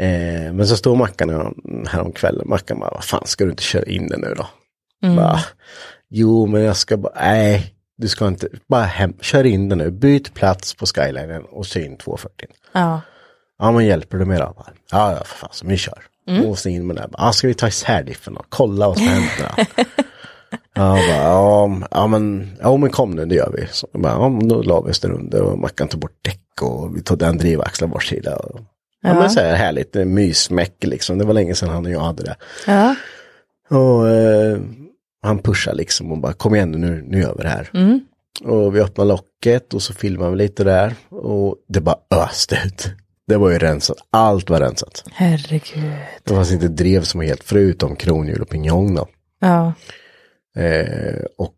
[0.00, 2.48] Eh, men så stod Mackan här- häromkvällen.
[2.48, 4.46] Mackan bara, vad fan ska du inte köra in den nu då?
[5.06, 5.16] Mm.
[5.16, 5.40] Bara,
[6.10, 9.90] jo, men jag ska bara, nej, du ska inte, bara hem, kör in den nu,
[9.90, 12.48] byt plats på skylinen och syn 240.
[12.72, 13.00] Ja.
[13.58, 14.44] Ja, men hjälper du mig då?
[14.56, 16.02] Bara, Ja, ja, för fasen, vi kör.
[16.26, 16.46] Mm.
[16.46, 17.08] Och så in med det.
[17.12, 18.42] Ja, ska vi ta isär diffen då?
[18.48, 19.64] Kolla vad som hänt då?
[20.74, 23.66] Ja, bara, ja, men, ja, men kom nu, det gör vi.
[23.70, 26.96] Så, bara, ja, då la vi oss där under och Mackan tog bort däck och
[26.96, 28.36] vi tog den drivaxlar vars sida.
[28.36, 28.60] Och,
[29.02, 29.08] ja.
[29.08, 29.14] Ja.
[29.14, 31.18] men så här härligt, eh, mysmäck liksom.
[31.18, 32.36] Det var länge sedan han och jag hade det.
[32.66, 32.94] Ja.
[33.70, 34.58] Och eh,
[35.22, 37.70] han pushar liksom och bara, kom igen nu, nu, nu gör vi det här.
[37.74, 38.00] Mm.
[38.44, 40.94] Och vi öppnar locket och så filmar vi lite där.
[41.08, 42.90] Och det bara öste ut.
[43.26, 45.04] Det var ju rensat, allt var rensat.
[45.12, 45.92] Herregud.
[46.24, 49.08] Det fanns inte drev som var helt förutom kronhjul och pinjong då.
[49.40, 49.72] Ja.
[50.62, 51.52] Eh, och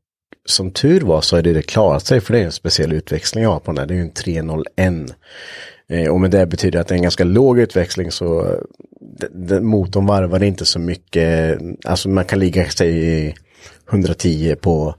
[0.47, 3.45] som tur var så är det, det klarat sig för det är en speciell utväxling
[3.45, 3.87] jag har på den här.
[3.87, 5.17] Det är ju en 301.
[5.89, 8.57] Eh, och med det betyder att det är en ganska låg utväxling så
[9.61, 11.59] motorn varvar inte så mycket.
[11.85, 13.35] Alltså man kan ligga sig i
[13.91, 14.95] 110 på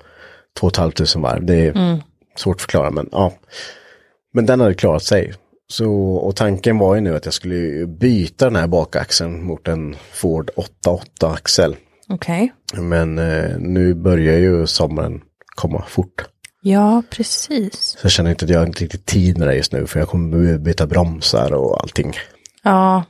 [0.59, 1.45] 2 500 varv.
[1.45, 2.01] Det är
[2.35, 3.33] svårt att förklara men ja.
[4.33, 5.33] Men den hade klarat sig.
[5.71, 9.95] Så, och tanken var ju nu att jag skulle byta den här bakaxeln mot en
[10.11, 11.75] Ford 88 axel.
[12.09, 12.53] Okej.
[12.77, 15.21] Men eh, nu börjar ju sommaren
[15.55, 16.25] komma fort.
[16.61, 17.73] Ja, precis.
[17.81, 19.99] Så jag känner inte att jag har inte riktigt tid med det just nu för
[19.99, 22.13] jag kommer byta bromsar och allting.
[22.63, 23.03] Ja,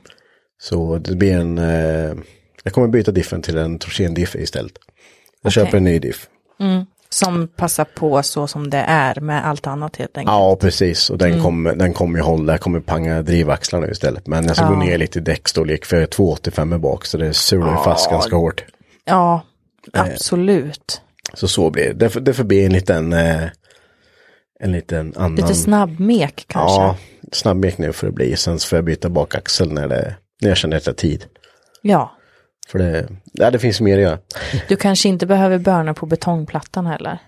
[0.62, 2.14] Så det blir en, eh,
[2.64, 4.72] jag kommer byta diffen till en Torsen diff istället.
[5.42, 5.64] Jag Okej.
[5.64, 6.28] köper en ny diff.
[7.14, 10.32] Som passar på så som det är med allt annat helt enkelt.
[10.32, 11.10] Ja, precis.
[11.10, 14.26] Och den kommer, den kommer ju hålla, jag kommer panga drivaxlarna istället.
[14.26, 17.34] Men jag ska gå ner lite i däckstorlek för jag är 285 bak så det
[17.34, 18.64] sular ju fast ganska hårt.
[19.04, 19.42] Ja,
[19.94, 20.00] Eh.
[20.00, 21.00] absolut.
[21.34, 21.92] Så så blir det.
[21.92, 23.42] Det får, det får bli en liten, eh,
[24.60, 25.34] en liten annan.
[25.36, 26.80] Lite snabbmek kanske.
[26.82, 26.96] Ja,
[27.32, 28.36] snabbmek nu får det bli.
[28.36, 31.24] Sen så får jag byta bakaxel när, det, när jag känner att jag har tid.
[31.82, 32.12] Ja.
[32.70, 34.18] För det, ja, det finns mer att göra.
[34.68, 37.18] Du kanske inte behöver börna på betongplattan heller.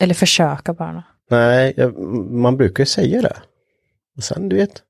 [0.00, 1.04] Eller försöka börna.
[1.30, 1.98] Nej, jag,
[2.32, 3.36] man brukar ju säga det.
[4.16, 4.82] Och sen, du vet.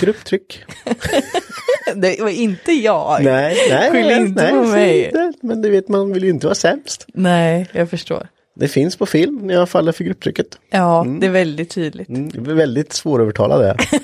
[0.00, 0.64] Grupptryck.
[1.94, 3.24] Det var inte jag.
[3.24, 3.90] nej, nej.
[3.90, 5.04] Skyll nej, inte nej, på mig.
[5.04, 5.32] inte.
[5.42, 7.06] Men du vet, man vill ju inte vara sämst.
[7.14, 8.28] Nej, jag förstår.
[8.56, 10.46] Det finns på film när jag faller för grupptrycket.
[10.70, 12.08] Ja, det är väldigt tydligt.
[12.08, 13.76] Mm, det väldigt svårövertalad det.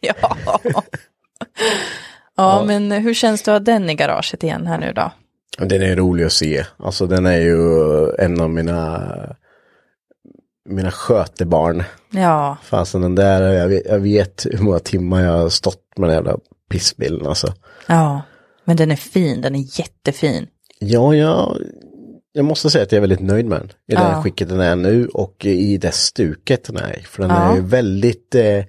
[0.00, 0.36] Ja.
[2.38, 5.12] Ja, men hur känns det att ha den i garaget igen här nu då?
[5.58, 6.64] Den är rolig att se.
[6.76, 7.56] Alltså den är ju
[8.18, 9.02] en av mina
[10.68, 11.82] mina skötebarn.
[12.10, 16.08] Ja, Fasen den där, jag vet, jag vet hur många timmar jag har stått med
[16.08, 16.36] den jävla
[16.70, 17.54] pissbilen alltså.
[17.86, 18.22] ja.
[18.64, 20.46] Men den är fin, den är jättefin.
[20.78, 21.58] Ja, jag,
[22.32, 23.68] jag måste säga att jag är väldigt nöjd med den.
[23.68, 23.98] I det Ja.
[24.00, 27.02] här skicket den är nu och i det stuket den är.
[27.08, 27.50] För den Ja.
[27.52, 28.64] är ju väldigt eh,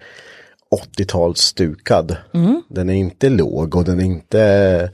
[0.76, 2.16] 80-talsstukad.
[2.34, 2.62] Mm.
[2.70, 4.92] Den är inte låg och den är inte,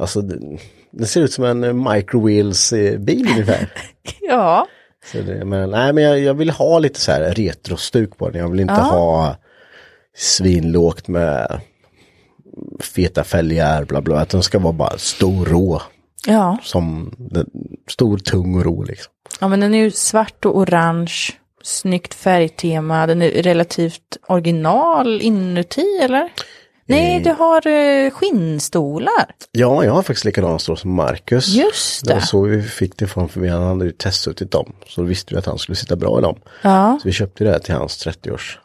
[0.00, 0.58] alltså den,
[0.90, 3.72] den ser ut som en eh, microwheels-bil ungefär.
[4.20, 4.66] Ja,
[5.12, 8.40] Så det, men nej, men jag, jag vill ha lite så här retrostuk på den.
[8.40, 8.80] Jag vill inte Ja.
[8.82, 9.36] ha
[10.16, 11.60] svinlågt med
[12.80, 14.20] feta fälgar, bla bla.
[14.20, 15.82] Att den ska vara bara stor rå.
[16.26, 16.58] ja.
[16.62, 17.50] Som den,
[17.90, 19.12] stor, tung och rå liksom.
[19.40, 21.14] Ja, men den är ju svart och orange.
[21.66, 23.06] Snyggt färgtema.
[23.06, 26.32] Den är relativt original inuti, eller?
[26.88, 27.22] Nej, Eh.
[27.22, 29.26] du har eh, skinnstolar.
[29.52, 31.48] Ja, jag har faktiskt likadana strålar som Marcus.
[31.48, 32.26] Just Det var det.
[32.26, 34.72] så vi fick det ifrån, för vi hade ju testsuttit dem.
[34.86, 36.36] Så då visste vi att han skulle sitta bra i dem.
[36.62, 38.58] Ja, Så vi köpte det här till hans 30-års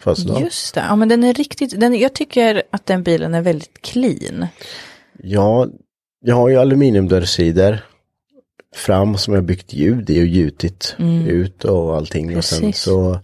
[0.00, 0.40] födelsedag.
[0.40, 0.84] just det.
[0.88, 4.46] Ja, men den är riktigt, den, jag tycker att den bilen är väldigt clean.
[5.22, 5.66] Ja,
[6.24, 7.78] jag har ju aluminiumdörrsidor
[8.76, 10.96] fram som jag byggt ljud i och gjutit
[11.28, 12.36] ut och allting.
[12.36, 12.70] Och sen Mm.
[12.72, 12.82] Precis.
[12.82, 13.20] så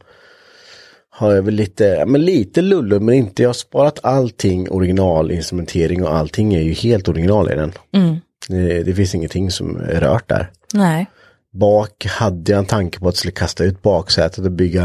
[1.10, 6.14] har jag väl lite, men lite lullu men inte, jag har sparat allting originalinstrumentering och
[6.14, 7.72] allting är ju helt original i den.
[7.92, 8.16] Mm.
[8.48, 10.50] Det, det finns ingenting som är rört där.
[10.74, 11.06] Nej.
[11.52, 14.84] Bak hade jag en tanke på att jag skulle kasta ut baksätet och bygga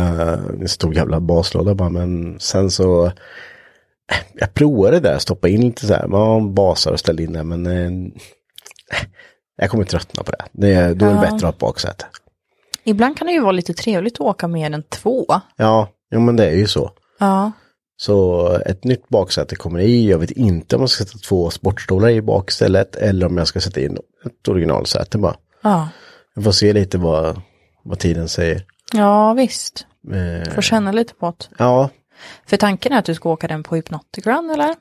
[0.62, 3.12] en stor jävla baslåda bara men sen så eh,
[4.34, 7.44] jag provade det där, stoppa in lite så här, man basar och ställde in det
[7.44, 8.12] men eh,
[9.58, 10.46] jag kommer tröttna på det.
[10.52, 11.22] det då är det Ja.
[11.22, 12.06] bättre att ha ett baksäte.
[12.84, 15.26] Ibland kan det ju vara lite trevligt att åka mer än två.
[15.56, 16.92] Ja, ja men det är ju så.
[17.20, 17.52] Ja.
[18.00, 22.10] Så ett nytt baksäte kommer i, jag vet inte om jag ska sätta två sportstolar
[22.10, 25.36] i bakstället eller om jag ska sätta in ett originalsäte bara.
[25.62, 25.90] Ja.
[26.36, 27.42] Jag får se lite vad,
[27.84, 28.66] vad tiden säger.
[28.94, 29.86] Ja, visst.
[30.14, 31.46] Eh, Får känna lite på det.
[31.58, 31.90] ja,
[32.46, 34.76] För tanken är att du ska åka den på Hypnotic Run, eller?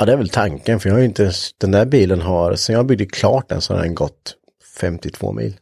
[0.00, 2.54] Ja, det är väl tanken, för jag har ju inte ens, den där bilen har,
[2.54, 4.34] sen jag byggde klart den så har den gått
[4.80, 5.56] 52 mil.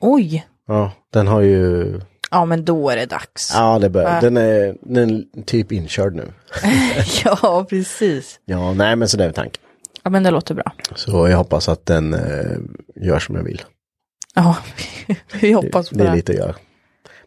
[0.00, 0.46] Oj.
[0.68, 3.50] Ja, den har ju, Ja, men då är det dags.
[3.54, 6.32] ja det börjar, den är, den är typ inkörd nu.
[7.24, 8.40] ja, precis.
[8.44, 9.62] Ja, nej men så det är väl tanken.
[10.02, 10.72] Ja, men det låter bra.
[10.94, 12.58] Så jag hoppas att den eh,
[12.96, 13.62] gör som jag vill.
[14.34, 14.56] Ja,
[15.40, 16.10] vi hoppas på det det.
[16.10, 16.54] är lite göra.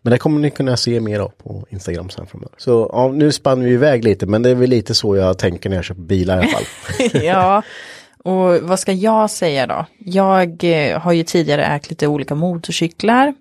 [0.06, 2.54] Men det kommer ni kunna se mer av på Instagram sen framöver.
[2.58, 5.70] Så ja, nu spann vi iväg lite, men det är väl lite så jag tänker
[5.70, 6.64] när jag köper bilar i alla fall.
[7.24, 7.62] ja,
[8.24, 9.86] och vad ska jag säga då?
[10.00, 13.34] Jag eh, har ju tidigare ägt lite olika motorcyklar,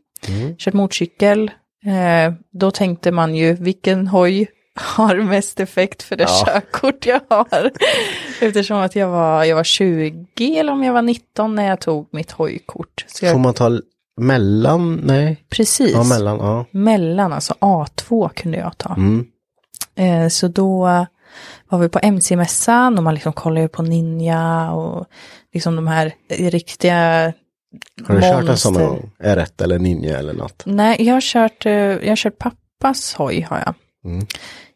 [0.58, 1.50] kört motorcykel.
[1.86, 6.44] Eh, då tänkte man ju vilken hoj har mest effekt för det Ja.
[6.46, 7.70] körkort jag har.
[8.40, 12.08] Eftersom att jag var, jag var 20 eller om jag var 19 när jag tog
[12.10, 13.04] mitt hojkort.
[13.08, 13.80] Så Får jag, man ta
[14.16, 16.64] mellan, nej, precis, ja mellan, ja.
[16.70, 18.94] mellan, alltså A2 kunde jag ta.
[18.94, 19.26] Mm.
[19.96, 21.06] Eh, så då
[21.68, 25.06] var vi på MC-mässan och man liksom kollade ju på Ninja och
[25.52, 27.32] liksom de här riktiga
[28.06, 28.86] Har du kört en sån monster.
[28.86, 29.10] någon gång?
[29.22, 30.62] R1 eller Ninja eller något?
[30.66, 33.74] Nej, jag har kört, eh, jag har kört pappas hoj har jag.
[34.12, 34.26] Mm.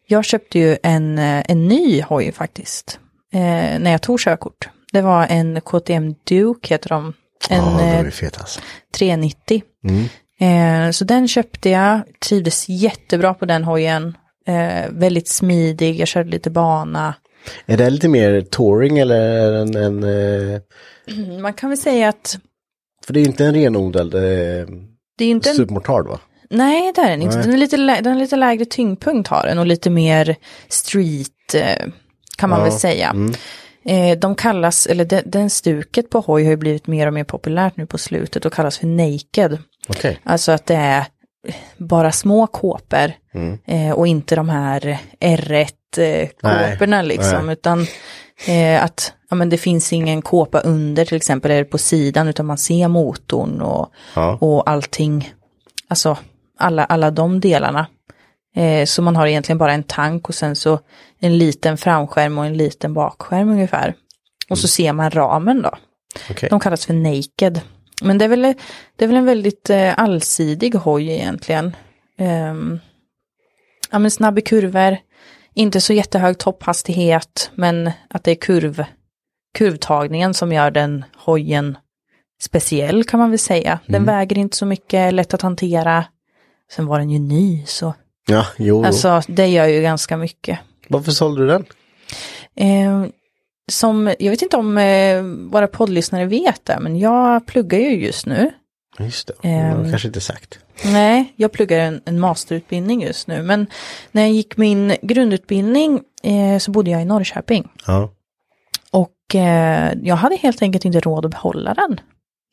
[0.07, 2.99] Jag köpte ju en, eh, en ny hoj faktiskt.
[3.33, 4.69] Eh, när jag tog körkort.
[4.91, 7.13] Det var en KTM Duke heter de.
[7.49, 8.61] En Ja, de eh, är alltså.
[8.97, 9.61] 390.
[9.87, 10.05] Mm.
[10.41, 14.17] Eh, så den köpte jag, trivdes jättebra på den hojen.
[14.47, 17.13] Eh, väldigt smidig, jag körde lite bana.
[17.65, 20.61] Är det lite mer touring eller en, en eh,
[21.41, 22.37] Man kan väl säga att
[23.05, 24.21] för det är inte en renodlad eh,
[25.17, 25.55] det är inte en...
[25.55, 26.19] supermotard va?
[26.49, 27.37] Nej, det är den inte.
[27.37, 30.35] Den är, lite, den är lite lägre tyngdpunkt har den och lite mer
[30.67, 31.85] street eh,
[32.37, 33.09] kan man Ja, väl säga.
[33.09, 33.33] mm.
[33.89, 37.23] Eh, de kallas, eller de, den stuket på hoj har ju blivit mer och mer
[37.23, 39.57] populärt nu på slutet och kallas för naked.
[39.89, 40.19] Okej.
[40.23, 41.05] Alltså att det är
[41.77, 43.57] bara små kåpor Mm.
[43.67, 47.45] eh, och inte de här R1-kåporna Nej, liksom.
[47.45, 47.53] nej.
[47.53, 47.85] Utan
[48.47, 52.45] eh, att ja, men det finns ingen kåpa under till exempel eller på sidan utan
[52.45, 54.37] man ser motorn och, Ja.
[54.41, 55.33] och allting.
[55.87, 56.17] Alltså
[56.59, 57.87] alla, alla de delarna.
[58.59, 60.79] Eh, så man har egentligen bara en tank och sen så
[61.19, 63.95] en liten framskärm och en liten bakskärm ungefär.
[64.49, 65.71] Och så ser man ramen då.
[66.29, 66.49] Okej.
[66.49, 67.61] De kallas för naked.
[68.01, 68.41] Men det är väl,
[68.95, 71.75] det är väl en väldigt eh, allsidig hoj egentligen.
[72.17, 72.79] Ehm,
[73.91, 74.97] ja men snabb i kurvor,
[75.53, 78.83] inte så jättehög topphastighet, men att det är kurv,
[79.53, 81.77] kurvtagningen som gör den hojen
[82.41, 83.79] speciell kan man väl säga.
[83.85, 86.05] Den väger inte så mycket, lätt att hantera.
[86.71, 87.93] Sen var den ju ny så,
[88.29, 90.59] Ja, jo, alltså det gör ju ganska mycket.
[90.87, 91.65] Varför sålde du den?
[92.55, 93.09] Eh,
[93.71, 98.25] som, jag vet inte om eh, våra poddlyssnare vet det, men jag pluggar ju just
[98.25, 98.51] nu.
[98.99, 100.59] Just det, det var kanske inte sagt.
[100.85, 103.43] Nej, jag pluggar en, en masterutbildning just nu.
[103.43, 103.67] Men
[104.11, 107.69] när jag gick min grundutbildning eh, så bodde jag i Norrköping.
[107.87, 108.09] Ja.
[108.91, 111.99] Och eh, jag hade helt enkelt inte råd att behålla den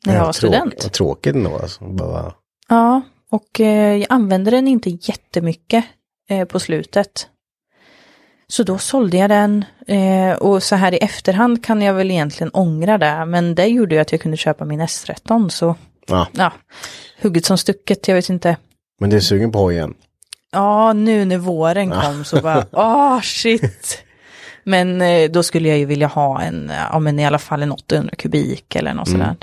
[0.05, 0.83] när jag Ja, var tråk- student.
[0.83, 1.83] Vad tråkigt ändå alltså.
[1.83, 2.33] Bara,
[2.69, 5.85] Ja, och eh, jag använde den inte jättemycket
[6.29, 7.27] eh, på slutet.
[8.47, 12.51] Så då sålde jag den eh, och så här i efterhand kan jag väl egentligen
[12.53, 13.25] ångra det.
[13.25, 15.75] Men det gjorde ju att jag kunde köpa min S13 så
[16.07, 16.27] ja.
[16.31, 16.53] ja,
[17.21, 18.57] hugget som stucket, jag vet inte.
[18.99, 19.93] Men du är sugen på hojen?
[20.51, 24.03] Ja, nu när våren kom så bara, åh shit.
[24.63, 27.71] Men eh, då skulle jag ju vilja ha en, ja men i alla fall en
[27.71, 29.19] 800 kubik eller något Mm.
[29.21, 29.35] sådär.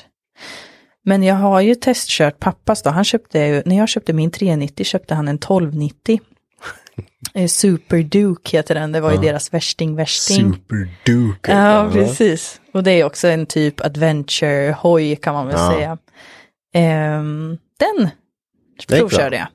[1.04, 4.84] Men jag har ju testkört pappas då, han köpte ju, när jag köpte min 390
[4.84, 6.20] köpte han en 1290.
[7.34, 10.52] Eh, Super Duke heter den, det var ju deras värsting värsting.
[10.54, 11.52] Superduke.
[11.52, 12.60] Ja, precis.
[12.72, 15.72] Och det är också en typ adventure-hoj kan man väl Ja.
[15.72, 15.98] säga.
[16.74, 18.08] Ehm, den
[18.88, 19.46] provkörde jag.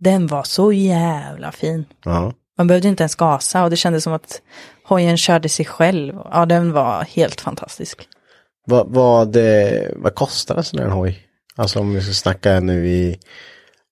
[0.00, 1.84] Den var så jävla fin.
[2.04, 2.32] Ja.
[2.58, 4.42] Man behövde inte ens gasa och det kändes som att
[4.84, 6.14] hojen körde sig själv.
[6.32, 8.08] Ja, den var helt fantastisk.
[8.66, 11.18] Vad, vad, eh, vad kostar en sån här hoj?
[11.56, 13.18] Alltså om vi ska snacka nu i,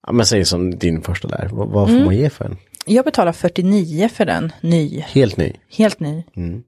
[0.07, 2.05] ja men säg som din första där, vad, vad får Mm.
[2.05, 2.57] man ge för en?
[2.87, 5.01] Jag betalar 49 för den, ny.
[5.01, 5.53] Helt ny?
[5.77, 6.25] Helt ny.
[6.37, 6.63] Mm.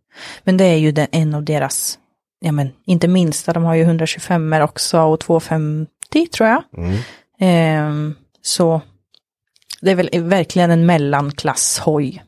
[0.44, 1.98] Men det är ju den, en av deras,
[2.40, 6.62] ja men inte minsta, de har ju 125 också och 250 tror jag.
[6.76, 6.98] Mm.
[7.40, 8.80] Ehm, så
[9.80, 12.22] det är väl verkligen en mellanklasshoj.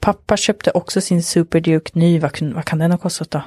[0.00, 3.42] Pappa köpte också sin Super Duke ny, vad, vad kan den ha kostat då?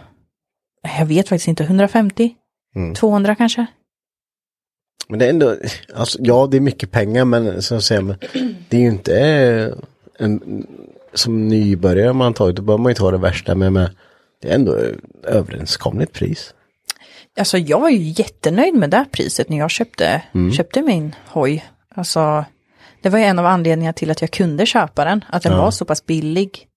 [0.98, 2.36] Jag vet faktiskt inte, 150?
[2.76, 2.96] Mm.
[2.96, 3.66] 200 kanske?
[5.08, 5.56] Men det är ändå,
[5.96, 8.16] alltså, ja det är mycket pengar men så att säga, men
[8.70, 9.16] det är ju inte
[10.18, 10.68] en,
[11.14, 13.90] som nybörjare man tar, då bör man ju ta det värsta med, med
[14.42, 14.78] det är ändå
[15.24, 16.54] överenskomligt pris.
[17.38, 20.22] Alltså jag var ju jättenöjd med det priset när jag köpte,
[20.58, 21.66] köpte min hoj.
[21.96, 22.46] Alltså
[23.02, 25.72] det var ju en av anledningarna till att jag kunde köpa den, att den var
[25.72, 26.68] så pass billig.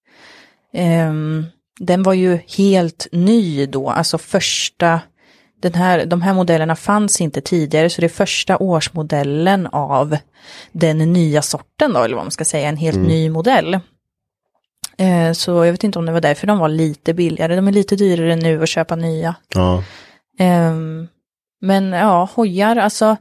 [0.73, 1.47] Ehm,
[1.81, 5.01] den var ju helt ny då, alltså första,
[5.63, 10.17] den här, de här modellerna fanns inte tidigare, så det är första årsmodellen av
[10.73, 13.75] den nya sorten då, eller vad man ska säga, en helt ny modell.
[14.99, 17.73] Eh, så jag vet inte om det var därför de var lite billigare, de är
[17.73, 19.35] lite dyrare nu att köpa nya.
[19.55, 19.83] Ja,
[20.39, 21.09] Ehm,
[21.61, 23.17] men ja, hojar, alltså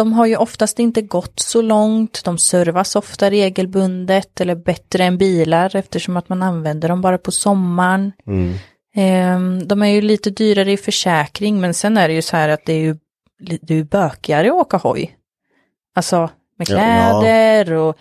[0.00, 5.18] de har ju oftast inte gått så långt, de servas ofta regelbundet eller bättre än
[5.18, 8.12] bilar eftersom att man använder dem bara på sommaren.
[8.26, 8.54] mm.
[8.94, 12.48] Ehm, de är ju lite dyrare i försäkring men sen är det ju så här
[12.48, 12.96] att det är ju,
[13.38, 15.16] det är ju bökigare att åka hoj.
[15.94, 17.98] Alltså med kläder och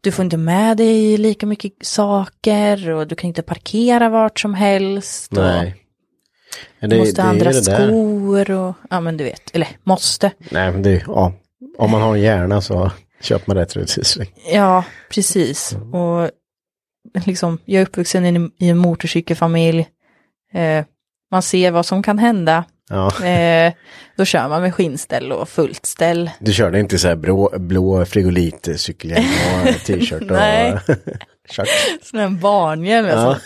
[0.00, 4.54] du får inte med dig lika mycket saker och du kan inte parkera vart som
[4.54, 5.32] helst.
[5.32, 5.85] nej.
[6.80, 7.86] Du måste andra det där.
[7.86, 10.30] skor och, ja men du vet, eller måste.
[10.50, 11.32] Nej men det, är- ja,
[11.78, 12.90] om man har en hjärna så
[13.20, 14.28] köper man rätt utrustning.
[14.52, 15.76] Ja, precis.
[15.92, 16.30] Och
[17.26, 19.88] liksom, jag är uppvuxen i en, i en motorcykelfamilj.
[20.52, 20.84] Eh,
[21.30, 22.64] man ser vad som kan hända.
[22.88, 23.24] Ja.
[23.26, 23.72] Eh,
[24.16, 26.30] då kör man med skinnställ och fullt ställ.
[26.38, 29.24] Du körde inte så här blå, blå frigolit cykelhjälm
[29.62, 30.78] och t-shirt och Nej.
[32.02, 33.06] Sån här barnhjälm.
[33.08, 33.36] Ja,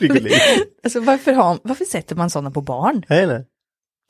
[0.00, 0.28] Alltså.
[0.84, 3.02] Alltså, varför, har, varför sätter man sådana på barn?
[3.08, 3.44] Nej, nej.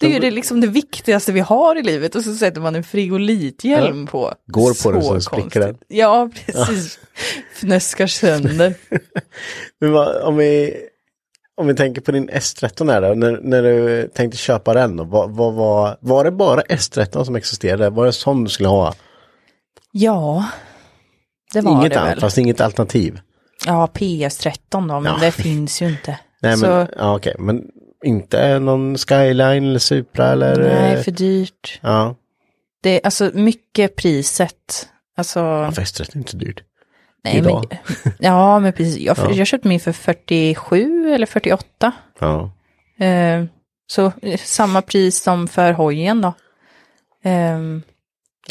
[0.01, 2.75] Det är ju det, liksom det viktigaste vi har i livet och så sätter man
[2.75, 4.33] en frigolithjälm på.
[4.47, 5.79] Går på den så spricker den.
[5.89, 6.99] Ja, precis.
[7.55, 8.75] Fnöskar sönder.
[9.81, 10.77] Men vad, om, vi,
[11.57, 15.05] om vi tänker på din S13 här då, när, när du tänkte köpa den, då,
[15.05, 17.91] vad, vad, var, var det bara S13 som existerade?
[17.91, 18.95] Var det sån du skulle ha?
[19.93, 20.45] Ja,
[21.53, 22.21] det var inget det väl.
[22.21, 23.21] fast inget alternativ?
[23.67, 25.19] Ja, PS13 då, men Ja.
[25.21, 26.19] det finns ju inte.
[26.43, 27.63] Nej, så, men, ja, okej, men
[28.05, 30.57] inte någon Skyline eller Supra eller?
[30.59, 31.79] nej, eh, för dyrt.
[31.83, 32.15] Ja,
[32.83, 34.89] Det är alltså mycket priset.
[35.17, 36.63] Alltså, ja S13 är inte dyrt.
[37.25, 37.79] nej, men, idag.
[38.19, 38.99] ja, men precis.
[38.99, 39.31] Jag, Ja.
[39.33, 41.93] jag köpte min för 47 eller 48.
[42.19, 42.51] Ja.
[43.05, 43.45] Eh,
[43.87, 46.33] så eh, samma pris som för hojen då.
[47.25, 47.83] Ehm,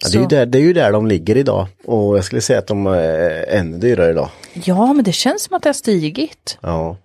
[0.01, 1.67] Ja, det, är ju där, det är ju där de ligger idag.
[1.85, 4.29] Och jag skulle säga att de är ännu dyrare idag.
[4.53, 6.57] Ja, men det känns som att det har stigit.
[6.61, 6.97] Ja.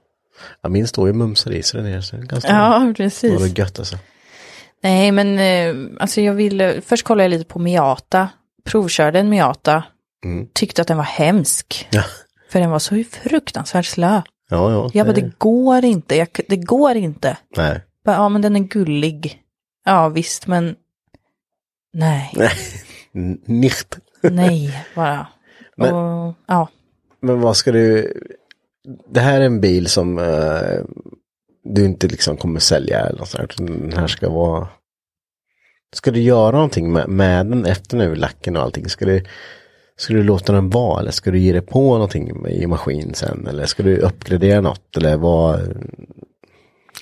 [0.62, 2.02] ja min står ju mumsar i sig.
[2.02, 3.58] Så det ganska Ja, det var precis.
[3.58, 3.96] gött alltså.
[4.82, 8.28] Nej, men eh, alltså jag ville, först kollade jag lite på Miata,
[8.64, 9.82] provkörde en Miata,
[10.24, 10.48] Mm.
[10.52, 11.88] tyckte att den var hemsk.
[11.90, 12.02] Ja.
[12.50, 14.22] För den var så fruktansvärt slö.
[14.50, 14.90] Ja, ja.
[14.94, 17.36] Jag bara, det- det går inte, jag, det går inte.
[17.56, 17.80] Nej.
[18.04, 19.38] Bara, ja, men den är gullig.
[19.84, 20.74] Ja, visst, men
[22.32, 22.32] nej,
[23.44, 23.98] Nicht.
[24.22, 25.26] nej, bara.
[25.76, 26.68] Men- Och, ja,
[27.20, 28.12] Men vad ska du...
[29.08, 30.78] Det här är en bil som eh,
[31.64, 33.56] du inte liksom kommer sälja eller något sånt.
[33.56, 34.68] Den här ska vara...
[35.92, 38.88] Ska du göra någonting med, med den efter nu, lacken och allting?
[38.88, 39.24] Ska du,
[39.96, 43.46] ska du låta den vara eller ska du ge dig på någonting i maskin sen?
[43.46, 44.96] Eller ska du uppgradera något?
[44.96, 45.60] Eller vad?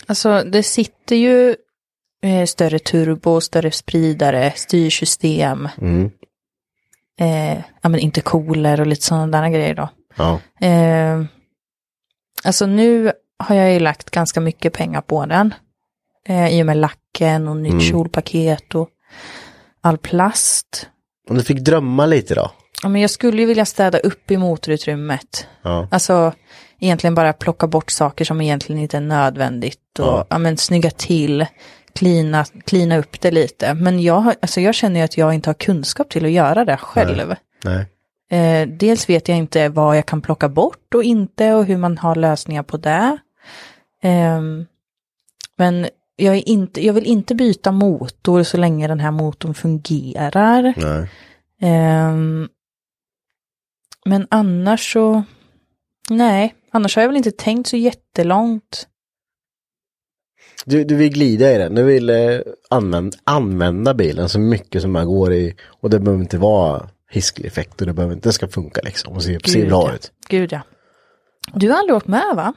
[0.07, 1.57] Alltså det sitter ju
[2.23, 6.11] eh, större turbo, större spridare, styrsystem, Mm.
[7.21, 9.89] eh, ja men intercooler och lite sådana där grejer då.
[10.17, 10.41] Ja.
[10.67, 11.25] Eh,
[12.45, 15.55] alltså nu har jag ju lagt ganska mycket pengar på den.
[16.29, 17.81] Eh, I och med lacken och nytt Mm.
[17.85, 18.89] kjolpaket och
[19.81, 20.87] all plast.
[21.31, 22.51] Om du fick drömma lite då?
[22.83, 25.47] Ja, men jag skulle ju vilja städa upp i motorutrymmet.
[25.63, 25.89] Ja.
[25.91, 26.33] Alltså
[26.81, 30.27] egentligen bara plocka bort saker som egentligen inte är nödvändigt och Ja.
[30.31, 30.39] ja.
[30.39, 31.47] men, snygga till,
[31.99, 33.75] klina, klina upp det lite.
[33.75, 36.65] Men jag, har- alltså, jag känner ju att jag inte har kunskap till att göra
[36.65, 37.35] det själv.
[37.65, 37.87] Nej.
[38.31, 41.99] Eh, dels vet jag inte vad jag kan plocka bort och inte och hur man
[41.99, 43.19] har lösningar på det.
[44.03, 44.67] Ehm,
[45.57, 50.75] men jag, är inte, jag vill inte byta motor så länge den här motorn fungerar.
[50.77, 51.11] Nej.
[51.61, 52.49] Ehm,
[54.05, 55.23] men annars så,
[56.11, 58.87] nej, annars har jag väl inte tänkt så jättelångt.
[60.69, 62.39] Du, du vill glida i den, du vill eh,
[62.71, 65.55] använda, använda bilen så mycket som man går i.
[65.81, 69.13] Och det behöver inte vara hisklig effekt och det, behöver inte, det ska funka liksom
[69.17, 69.95] och se, se Gud, bra ja.
[69.95, 70.13] ut.
[70.29, 70.61] Gud ja.
[71.55, 72.53] Du har aldrig åkt med va?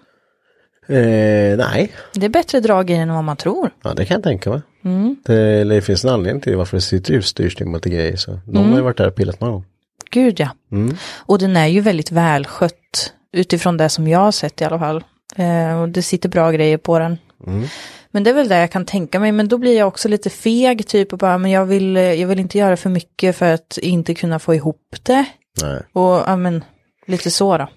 [0.87, 3.69] Eh, nej, Det är bättre drag i den än vad man tror.
[3.83, 4.61] ja, det kan jag tänka mig.
[4.85, 5.15] Mm.
[5.25, 8.15] Det, eller det finns en anledning till varför det sitter ut styrstimmet och grejer.
[8.15, 8.69] Så de Mm.
[8.69, 9.65] har ju varit där och pillat någon gång.
[10.11, 10.49] Gud ja.
[10.71, 10.95] Mm.
[11.17, 15.03] Och den är ju väldigt välskött utifrån det som jag har sett i alla fall.
[15.35, 17.17] Eh, och det sitter bra grejer på den.
[17.47, 17.67] Mm.
[18.11, 20.29] Men det är väl det jag kan tänka mig, men då blir jag också lite
[20.29, 23.77] feg typ och bara, men jag vill, jag vill inte göra för mycket för att
[23.77, 25.25] inte kunna få ihop det.
[25.61, 25.81] Nej.
[25.93, 26.63] Och ja men,
[27.07, 27.67] lite så då.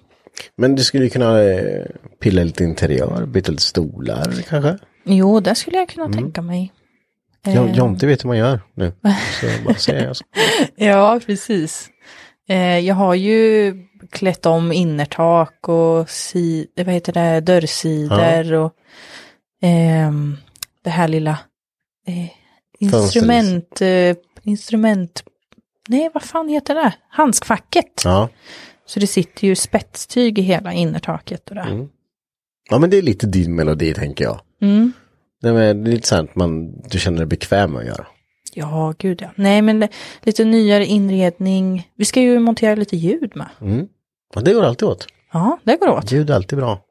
[0.57, 1.85] Men du skulle ju kunna eh,
[2.19, 4.77] pilla lite interiör, byta lite stolar kanske.
[5.03, 6.73] Jo, det skulle jag kunna tänka mig.
[7.45, 7.67] Mm.
[7.67, 8.91] Eh, Jonte vet hur man gör nu.
[9.41, 10.15] Så bara säger jag.
[10.75, 11.89] Ja, precis.
[12.47, 13.73] Eh, jag har ju
[14.11, 18.73] klätt om innertak och si, vad heter det, dörrsidor och
[19.65, 20.37] ehm,
[20.83, 21.37] det här lilla
[22.07, 22.29] eh,
[22.79, 25.23] instrument, eh, instrument,
[25.87, 28.01] nej vad fan heter det, handskfacket.
[28.03, 28.29] Ja.
[28.85, 31.61] Så det sitter ju spetstyg i hela innertaket och det.
[31.61, 31.89] Mm.
[32.69, 34.41] ja, men det är lite din melodi tänker jag.
[34.61, 34.93] Mm.
[35.41, 38.07] Det är det är lite sant att man, du känner dig bekväm med att göra.
[38.53, 39.29] Ja, gud ja.
[39.35, 39.87] Nej, men
[40.21, 41.91] lite nyare inredning.
[41.95, 43.49] Vi ska ju montera lite ljud med.
[43.61, 43.87] Mm.
[44.33, 45.07] Ja, det går alltid åt.
[45.31, 46.11] Ja, det går åt.
[46.11, 46.84] Ljud är alltid bra.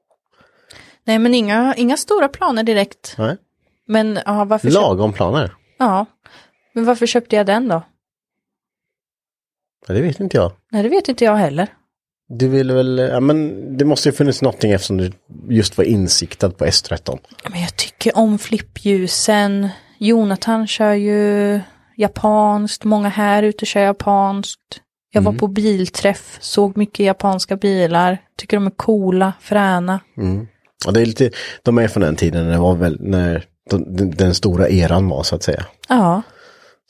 [1.06, 3.14] Nej, men inga, inga stora planer direkt.
[3.18, 3.36] Nej.
[3.86, 5.54] Men ja, varför, köp, Lagom planer.
[5.78, 6.06] ja.
[6.72, 7.82] men varför köpte jag den då?
[9.86, 10.52] Ja, det vet inte jag.
[10.70, 11.68] Nej, det vet inte jag heller.
[12.28, 15.12] Du vill väl, ja men det måste ju funnits någonting eftersom du
[15.48, 17.18] just var insiktad på S13.
[17.50, 19.68] Men jag tycker om flippljusen.
[19.98, 21.60] Jonathan kör ju
[21.96, 22.84] japanskt.
[22.84, 24.80] Många här ute kör japanskt.
[25.10, 28.18] Jag var på bilträff, såg mycket japanska bilar.
[28.36, 30.00] Tycker de är coola, fräna.
[30.16, 30.46] Mm.
[30.86, 31.30] Och det är lite,
[31.62, 35.22] de är från den tiden när det var väl, när de, den, stora eran var
[35.22, 35.66] så att säga.
[35.88, 36.22] Ja.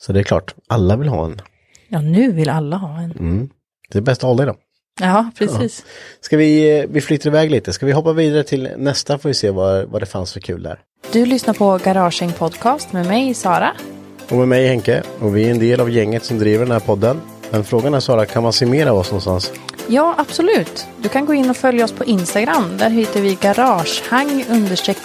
[0.01, 1.41] Så det är klart, alla vill ha en.
[1.87, 3.11] ja, nu vill alla ha en.
[3.11, 3.49] Mm.
[3.89, 4.55] Det är bäst att hålla i dem.
[4.99, 5.85] Ja, precis.
[6.21, 9.33] Ska vi, eh, vi flyttar iväg lite, ska vi hoppa vidare till nästa får vi
[9.33, 10.79] se vad, vad det fanns för kul där.
[11.11, 13.71] Du lyssnar på Garaging Podcast med mig, Sara.
[14.29, 16.79] Och med mig Henke, och vi är en del av gänget som driver den här
[16.79, 17.21] podden.
[17.55, 19.51] Men frågan är Sara, kan man se mer av oss någonstans?
[19.87, 20.87] Ja, absolut.
[20.97, 22.77] Du kan gå in och följa oss på Instagram.
[22.77, 24.43] Där heter vi garagehang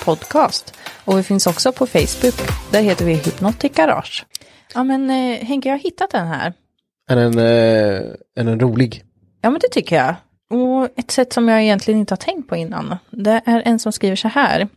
[0.05, 0.75] podcast.
[1.05, 2.35] Och vi finns också på Facebook.
[2.71, 4.27] Där heter vi Hypnotic Garage.
[4.75, 6.53] Ja, men eh, Henke, jag har hittat den här.
[7.11, 8.01] Är den, eh,
[8.37, 9.05] är den rolig?
[9.41, 10.15] Ja, men det tycker jag.
[10.51, 12.97] Och ett sätt som jag egentligen inte har tänkt på innan.
[13.11, 14.69] Det är en som skriver så här.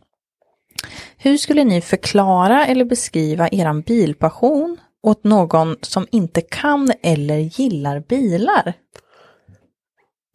[1.16, 8.00] Hur skulle ni förklara eller beskriva eran bilpassion åt någon som inte kan eller gillar
[8.00, 8.72] bilar?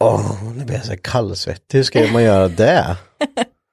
[0.03, 1.78] Åh, nu blir jag så kallsvettig.
[1.78, 2.97] Hur ska man göra det?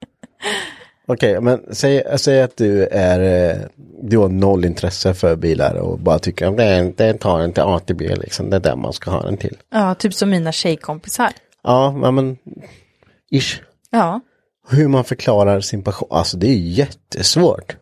[1.07, 3.57] Okej, men säg, säg att du är, eh,
[4.01, 7.63] du har noll intresse för bilar och bara tycker att det, det tar en till
[7.63, 8.49] A till B liksom.
[8.49, 9.57] Det är där man ska ha den till.
[9.71, 11.31] Ja, typ som mina tjejkompisar.
[11.63, 12.37] Ja, ja, men
[13.31, 13.61] ish.
[13.89, 14.21] Ja.
[14.69, 17.75] Hur man förklarar sin passion, alltså det är jättesvårt.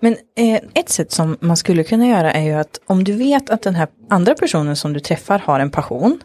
[0.00, 3.50] Men eh, ett sätt som man skulle kunna göra är ju att om du vet
[3.50, 6.20] att den här andra personen som du träffar har en passion,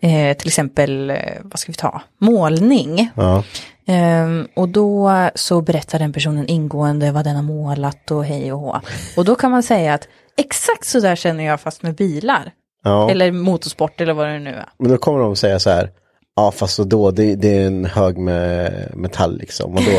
[0.00, 3.10] eh, till exempel, eh, vad ska vi ta, målning.
[3.14, 3.44] Ja,
[3.88, 8.58] Ehm, och då så berättar den personen ingående vad den har målat och hej och
[8.58, 8.80] hå.
[9.16, 12.52] Och då kan man säga att exakt så där känner jag fast med bilar.
[12.84, 13.10] ja.
[13.10, 14.68] Eller motorsport eller vad det nu är.
[14.78, 15.90] men då kommer de säga så här.
[16.36, 19.74] Ja, fast då det, det är en hög med metall liksom.
[19.74, 19.90] Och då,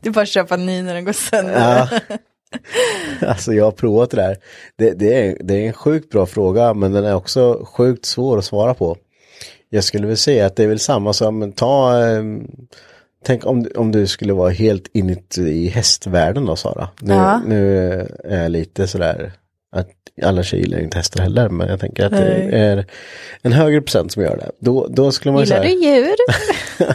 [0.00, 1.60] Det är bara att köpa ny när den går sönder.
[1.60, 1.88] ja,
[3.26, 4.36] Alltså jag har provat det där.
[4.78, 8.38] Det, det, är, det är en sjukt bra fråga men den är också sjukt svår
[8.38, 8.96] att svara på.
[9.70, 12.22] Jag skulle väl säga att det är väl samma som ta eh,
[13.24, 16.88] Tänk om, om du skulle vara helt inne i hästvärlden då Sara.
[17.00, 17.40] Nu, Ja.
[17.46, 17.80] nu
[18.24, 19.32] är jag lite sådär
[19.76, 19.88] att
[20.22, 22.60] alla tjejer gillar inte hästar heller men jag tänker att det Nej.
[22.60, 22.86] är
[23.42, 24.50] en högre procent som gör det.
[24.60, 25.74] Då, då skulle man Gillar säga.
[25.74, 26.14] du djur?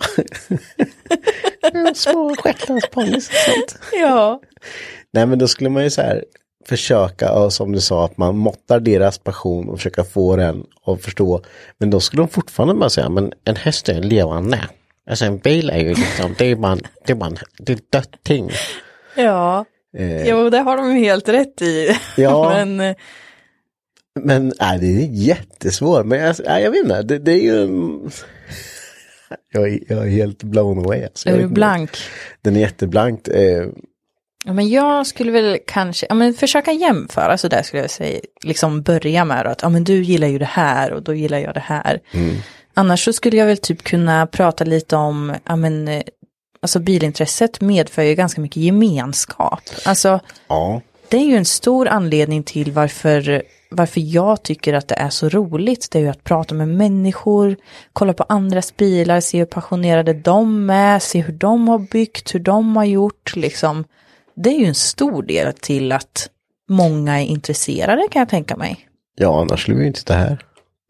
[1.94, 3.78] Små shetlandsponnyer och sånt.
[3.92, 4.40] ja.
[5.12, 6.24] Nej men då skulle man ju så här
[6.66, 11.02] försöka, och som du sa, att man måttar deras passion och försöka få den att
[11.02, 11.42] förstå.
[11.78, 14.58] Men då skulle de fortfarande bara säga, men en häst är en levande.
[15.10, 17.78] Alltså en bil är ju liksom, det är bara, det är bara en, det är
[17.92, 18.50] dött ting.
[19.16, 19.64] Ja.
[19.98, 21.96] Eh, Jo, det har de ju helt rätt i.
[22.16, 22.48] Ja.
[22.54, 22.96] Men eh,
[24.20, 26.06] Men nej, det är jättesvårt.
[26.06, 27.68] Men jag, nej, jag vet inte, det, det är ju...
[29.52, 31.04] Jag är, jag är helt blown away.
[31.04, 31.28] Alltså.
[31.28, 31.90] Är du blank?
[32.42, 33.28] Den är jätteblankt.
[33.28, 33.66] Eh,
[34.44, 38.20] Ja, men jag skulle väl kanske, ja men försöka jämföra så där skulle jag säga,
[38.42, 41.54] liksom börja med att, ja men du gillar ju det här och då gillar jag
[41.54, 42.00] det här.
[42.74, 46.02] Annars så skulle jag väl typ kunna prata lite om, ja men, eh,
[46.62, 49.62] alltså bilintresset medför ju ganska mycket gemenskap.
[49.84, 54.94] Alltså, ja, det är ju en stor anledning till varför, varför jag tycker att det
[54.94, 55.88] är så roligt.
[55.90, 57.56] Det är ju att prata med människor,
[57.92, 62.40] kolla på andras bilar, se hur passionerade de är, se hur de har byggt, hur
[62.40, 63.84] de har gjort, liksom.
[64.36, 66.28] Det är ju en stor del till att
[66.68, 68.88] många är intresserade kan jag tänka mig.
[69.16, 70.44] ja, annars skulle vi ju inte sitta här.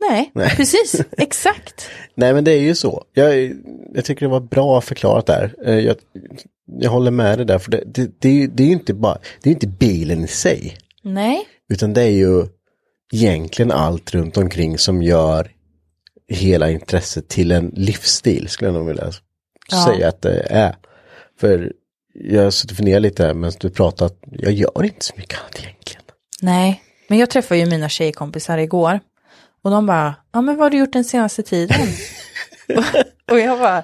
[0.08, 1.88] Nej, precis, exakt.
[2.14, 3.04] Nej men det är ju så.
[3.14, 3.52] Jag,
[3.94, 5.54] jag tycker det var bra förklarat där.
[5.66, 5.96] Eh, Jag,
[6.80, 7.58] jag håller med dig där.
[7.58, 10.76] För det, det, det, det är ju inte bara, det är inte bilen i sig.
[11.02, 12.46] Nej, Utan det är ju
[13.12, 15.50] egentligen allt runt omkring som gör
[16.28, 18.48] hela intresset till en livsstil.
[18.48, 19.12] Skulle jag nog vilja
[19.70, 19.84] Ja.
[19.86, 20.76] säga att det är.
[21.40, 21.72] För
[22.14, 24.18] jag har suttit och funderat lite här medan du pratat.
[24.30, 26.02] Jag gör inte så mycket annat egentligen.
[26.42, 26.82] nej.
[27.08, 29.00] Men jag träffade ju mina tjejkompisar igår.
[29.62, 31.80] Och de bara, ja men vad har du gjort den senaste tiden?
[32.76, 32.84] och,
[33.32, 33.82] och jag bara,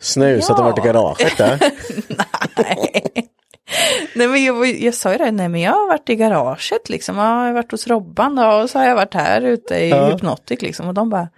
[0.00, 0.84] Snusat och varit i Ja.
[0.92, 1.60] garaget där.
[2.56, 3.12] Nej
[4.14, 7.22] men jag, jag sa ju det, nej men jag har varit i garaget liksom, Ja,
[7.40, 10.08] jag har varit hos Robban då och så har jag varit här ute i Ja.
[10.10, 11.28] Hypnotic liksom och de bara,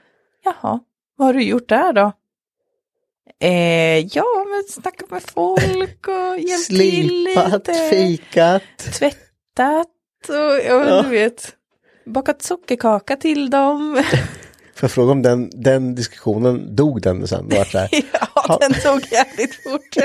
[0.44, 0.80] jaha,
[1.16, 2.12] vad har du gjort där då?
[3.40, 8.62] Eh, ja, men snackat med folk och hjälpt till lite, fikat.
[8.78, 9.86] tvättat
[10.28, 11.02] och ja, Ja.
[11.02, 11.52] du vet,
[12.06, 14.02] bakat sockerkaka till dem.
[14.74, 17.48] Får jag fråga om den, den diskussionen, dog den sen?
[17.48, 17.88] Det var så här,
[18.34, 19.96] ja, den tog jävligt fort.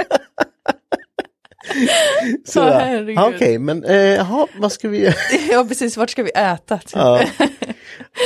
[2.45, 2.81] så.
[3.17, 5.13] Okej, men eh, jaha, vad ska vi göra?
[5.51, 6.77] ja, precis, vart ska vi äta?
[6.77, 6.95] Typ.
[6.95, 7.21] Ja,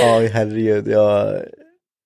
[0.01, 0.87] ja herregud.
[0.87, 1.41] Jag,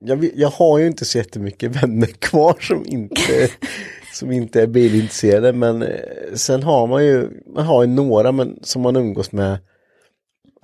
[0.05, 3.49] jag, jag har ju inte så jättemycket vänner kvar som inte,
[4.13, 5.53] som inte är bilintresserade.
[5.53, 5.89] Men eh,
[6.33, 9.57] sen har man ju, man har ju några men, som man umgås med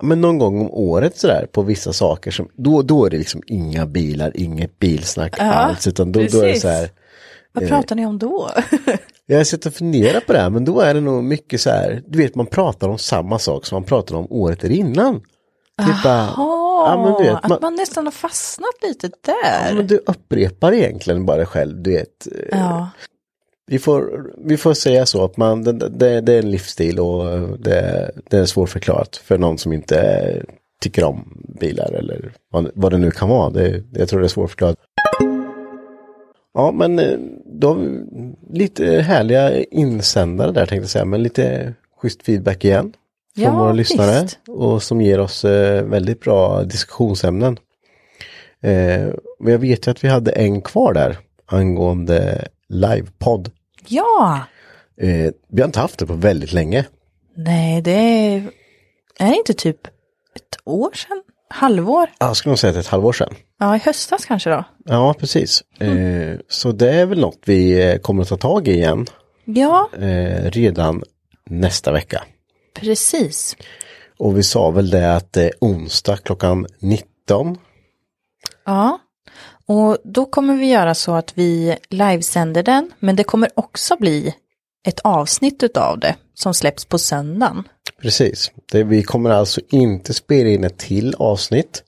[0.02, 2.30] men någon gång om året sådär på vissa saker.
[2.30, 5.86] Som, då, då är det liksom inga bilar, inget bilsnack Ja, alls.
[5.86, 6.90] Utan då, då är det så här.
[7.52, 8.50] Vad pratar ni om då?
[9.26, 11.70] Jag har suttit och funderat på det här men då är det nog mycket så
[11.70, 12.02] här.
[12.06, 15.14] Du vet man pratar om samma sak som man pratade om året innan.
[15.86, 19.74] Typ ja, vet, att man- nästan har fastnat lite Ja, där.
[19.74, 22.28] men du upprepar egentligen bara själv, du vet.
[22.50, 22.90] Ja,
[23.66, 27.24] Vi får, vi får säga så att man, det, det, det är en livsstil och
[27.58, 30.42] det, det är svårförklarat för någon som inte
[30.82, 33.50] tycker om bilar eller vad, vad det nu kan vara.
[33.50, 34.76] Det, jag tror det är svårförklarat.
[36.54, 38.06] Ja, men eh, vi
[38.52, 42.92] lite härliga insändare där tänkte jag säga, men lite schysst feedback igen.
[43.34, 44.38] Från Ja, våra lyssnare visst.
[44.48, 47.58] och som ger oss eh, väldigt bra diskussionsämnen.
[48.60, 49.06] Eh,
[49.40, 53.50] men jag vet ju att vi hade en kvar där angående livepodd.
[53.88, 54.40] ja.
[54.96, 56.86] Eh, vi har inte haft det på väldigt länge.
[57.36, 58.50] nej det är,
[59.18, 59.86] är det inte typ
[60.36, 61.22] ett år sedan?
[61.52, 62.10] Halvår?
[62.18, 63.34] Jag skulle nog säga att det är ett halvår sedan.
[63.58, 64.64] Ja, i höstas kanske då.
[64.84, 65.62] Ja, precis.
[65.80, 69.06] Eh, så det är väl något vi eh, kommer att ta tag i igen
[69.44, 71.02] Ja, eh, redan
[71.50, 72.22] nästa vecka.
[72.80, 73.56] precis.
[74.18, 77.58] Och vi sa väl det att det är onsdag klockan 19.
[78.66, 78.98] Ja,
[79.66, 84.34] och då kommer vi göra så att vi livesänder den, men det kommer också bli
[84.86, 87.68] ett avsnitt utav det som släpps på söndagen.
[88.02, 88.50] Precis.
[88.72, 91.82] Det, vi kommer alltså inte spela in ett till avsnitt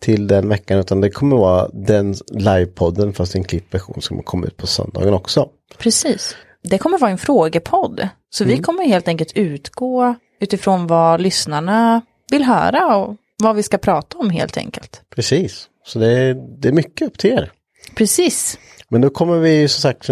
[0.00, 4.46] till den veckan utan det kommer vara den livepodden fast en klippt version som kommer
[4.46, 5.48] ut på söndagen också.
[5.78, 6.36] Precis.
[6.62, 8.08] Det kommer vara en frågepodd.
[8.30, 13.78] Så vi kommer helt enkelt utgå utifrån vad lyssnarna vill höra och vad vi ska
[13.78, 15.02] prata om helt enkelt.
[15.14, 15.68] Precis.
[15.86, 17.52] Så det är, det är mycket upp till er.
[17.94, 18.58] Precis.
[18.88, 20.08] Men då kommer vi som sagt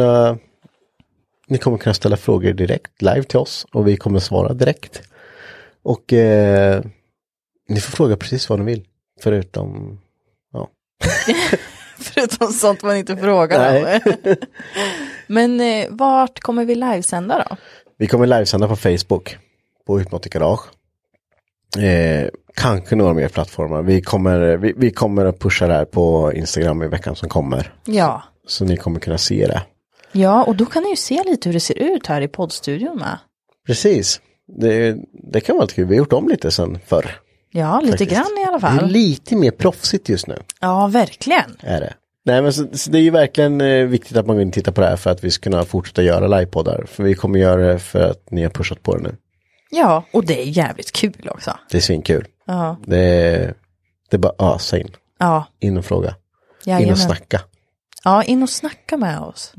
[1.48, 5.02] Ni kommer kunna ställa frågor direkt live till oss och vi kommer svara direkt.
[5.84, 6.82] Och eh,
[7.68, 8.86] ni får fråga precis vad ni vill.
[9.20, 10.00] Förutom,
[10.52, 10.68] ja.
[11.98, 14.00] Förutom sånt man inte frågar om.
[15.26, 17.56] Men eh, vart kommer vi livesända då?
[17.98, 19.36] Vi kommer livesända på Facebook.
[19.86, 20.60] På Hypnotic Garage.
[21.78, 23.82] Eh, kanske några mer plattformar.
[23.82, 27.74] Vi kommer, vi, vi kommer att pusha det här på Instagram i veckan som kommer.
[27.84, 28.22] Ja.
[28.46, 29.62] Så ni kommer kunna se det.
[30.12, 32.96] Ja, och då kan ni ju se lite hur det ser ut här i poddstudion
[32.96, 33.18] med.
[33.66, 34.20] Precis.
[34.46, 35.84] Det, det kan vara lite kul.
[35.86, 37.10] Vi har gjort om lite sen förr.
[37.50, 38.10] Ja, lite faktiskt.
[38.10, 38.90] grann i alla Det är fall.
[38.90, 40.38] lite mer proffsigt just nu.
[40.60, 41.56] Ja, verkligen.
[41.60, 41.94] Är det.
[42.26, 44.54] Nej men så, så det är ju verkligen eh, viktigt att man går in och
[44.54, 46.84] tittar på det här för att vi ska kunna fortsätta göra livepoddar.
[46.88, 49.16] För vi kommer göra det för att ni har pushat på det nu.
[49.70, 51.58] Ja, och det är jävligt kul också.
[51.70, 52.26] Det är svinkul.
[52.46, 53.54] Ja, Det är,
[54.10, 54.90] det är bara ösa in.
[55.18, 56.08] ja, In och fråga.
[56.08, 56.92] In jajamän.
[56.92, 57.40] och snacka.
[58.04, 59.52] Ja, in och snacka med oss.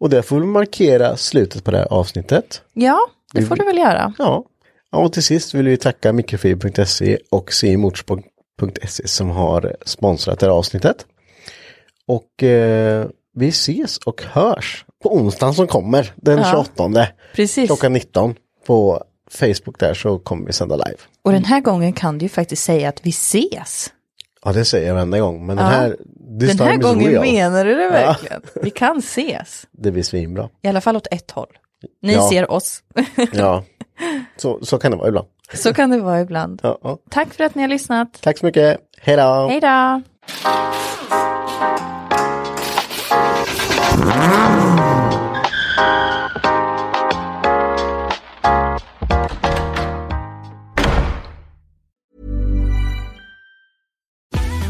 [0.00, 2.62] Och det får vi markera slutet på det här avsnittet.
[2.72, 2.98] Ja,
[3.32, 4.14] det får du väl göra.
[4.18, 4.44] Ja.
[4.90, 10.52] ja och till sist vill vi tacka mikrofib.se och cimotorsport.se som har sponsrat det här
[10.52, 11.06] avsnittet.
[12.06, 16.64] Och eh, vi ses och hörs på onsdagen som kommer, den Ja.
[16.74, 17.06] 28.
[17.34, 17.66] Precis.
[17.66, 18.34] Klockan 19
[18.66, 20.96] på Facebook där så kommer vi sända live.
[21.22, 23.92] Och den här gången kan du ju faktiskt säga att vi ses.
[24.44, 25.72] Ja det säger jag varenda gång men den Ja.
[25.72, 25.96] här
[26.38, 27.22] Den här time is gången real.
[27.24, 28.42] menar du det verkligen.
[28.62, 29.66] Vi kan ses.
[29.72, 30.48] Det blir svinbra.
[30.62, 31.48] I alla fall åt ett håll.
[32.02, 32.28] Ni Ja.
[32.30, 32.82] ser oss.
[33.32, 33.64] Ja,
[34.36, 35.26] så, så kan det vara ibland.
[35.54, 36.60] Så kan det vara ibland.
[36.62, 36.98] Ja, ja.
[37.10, 38.18] Tack för att ni har lyssnat.
[38.22, 39.46] Tack så mycket, hej då!
[39.50, 40.02] Hej då!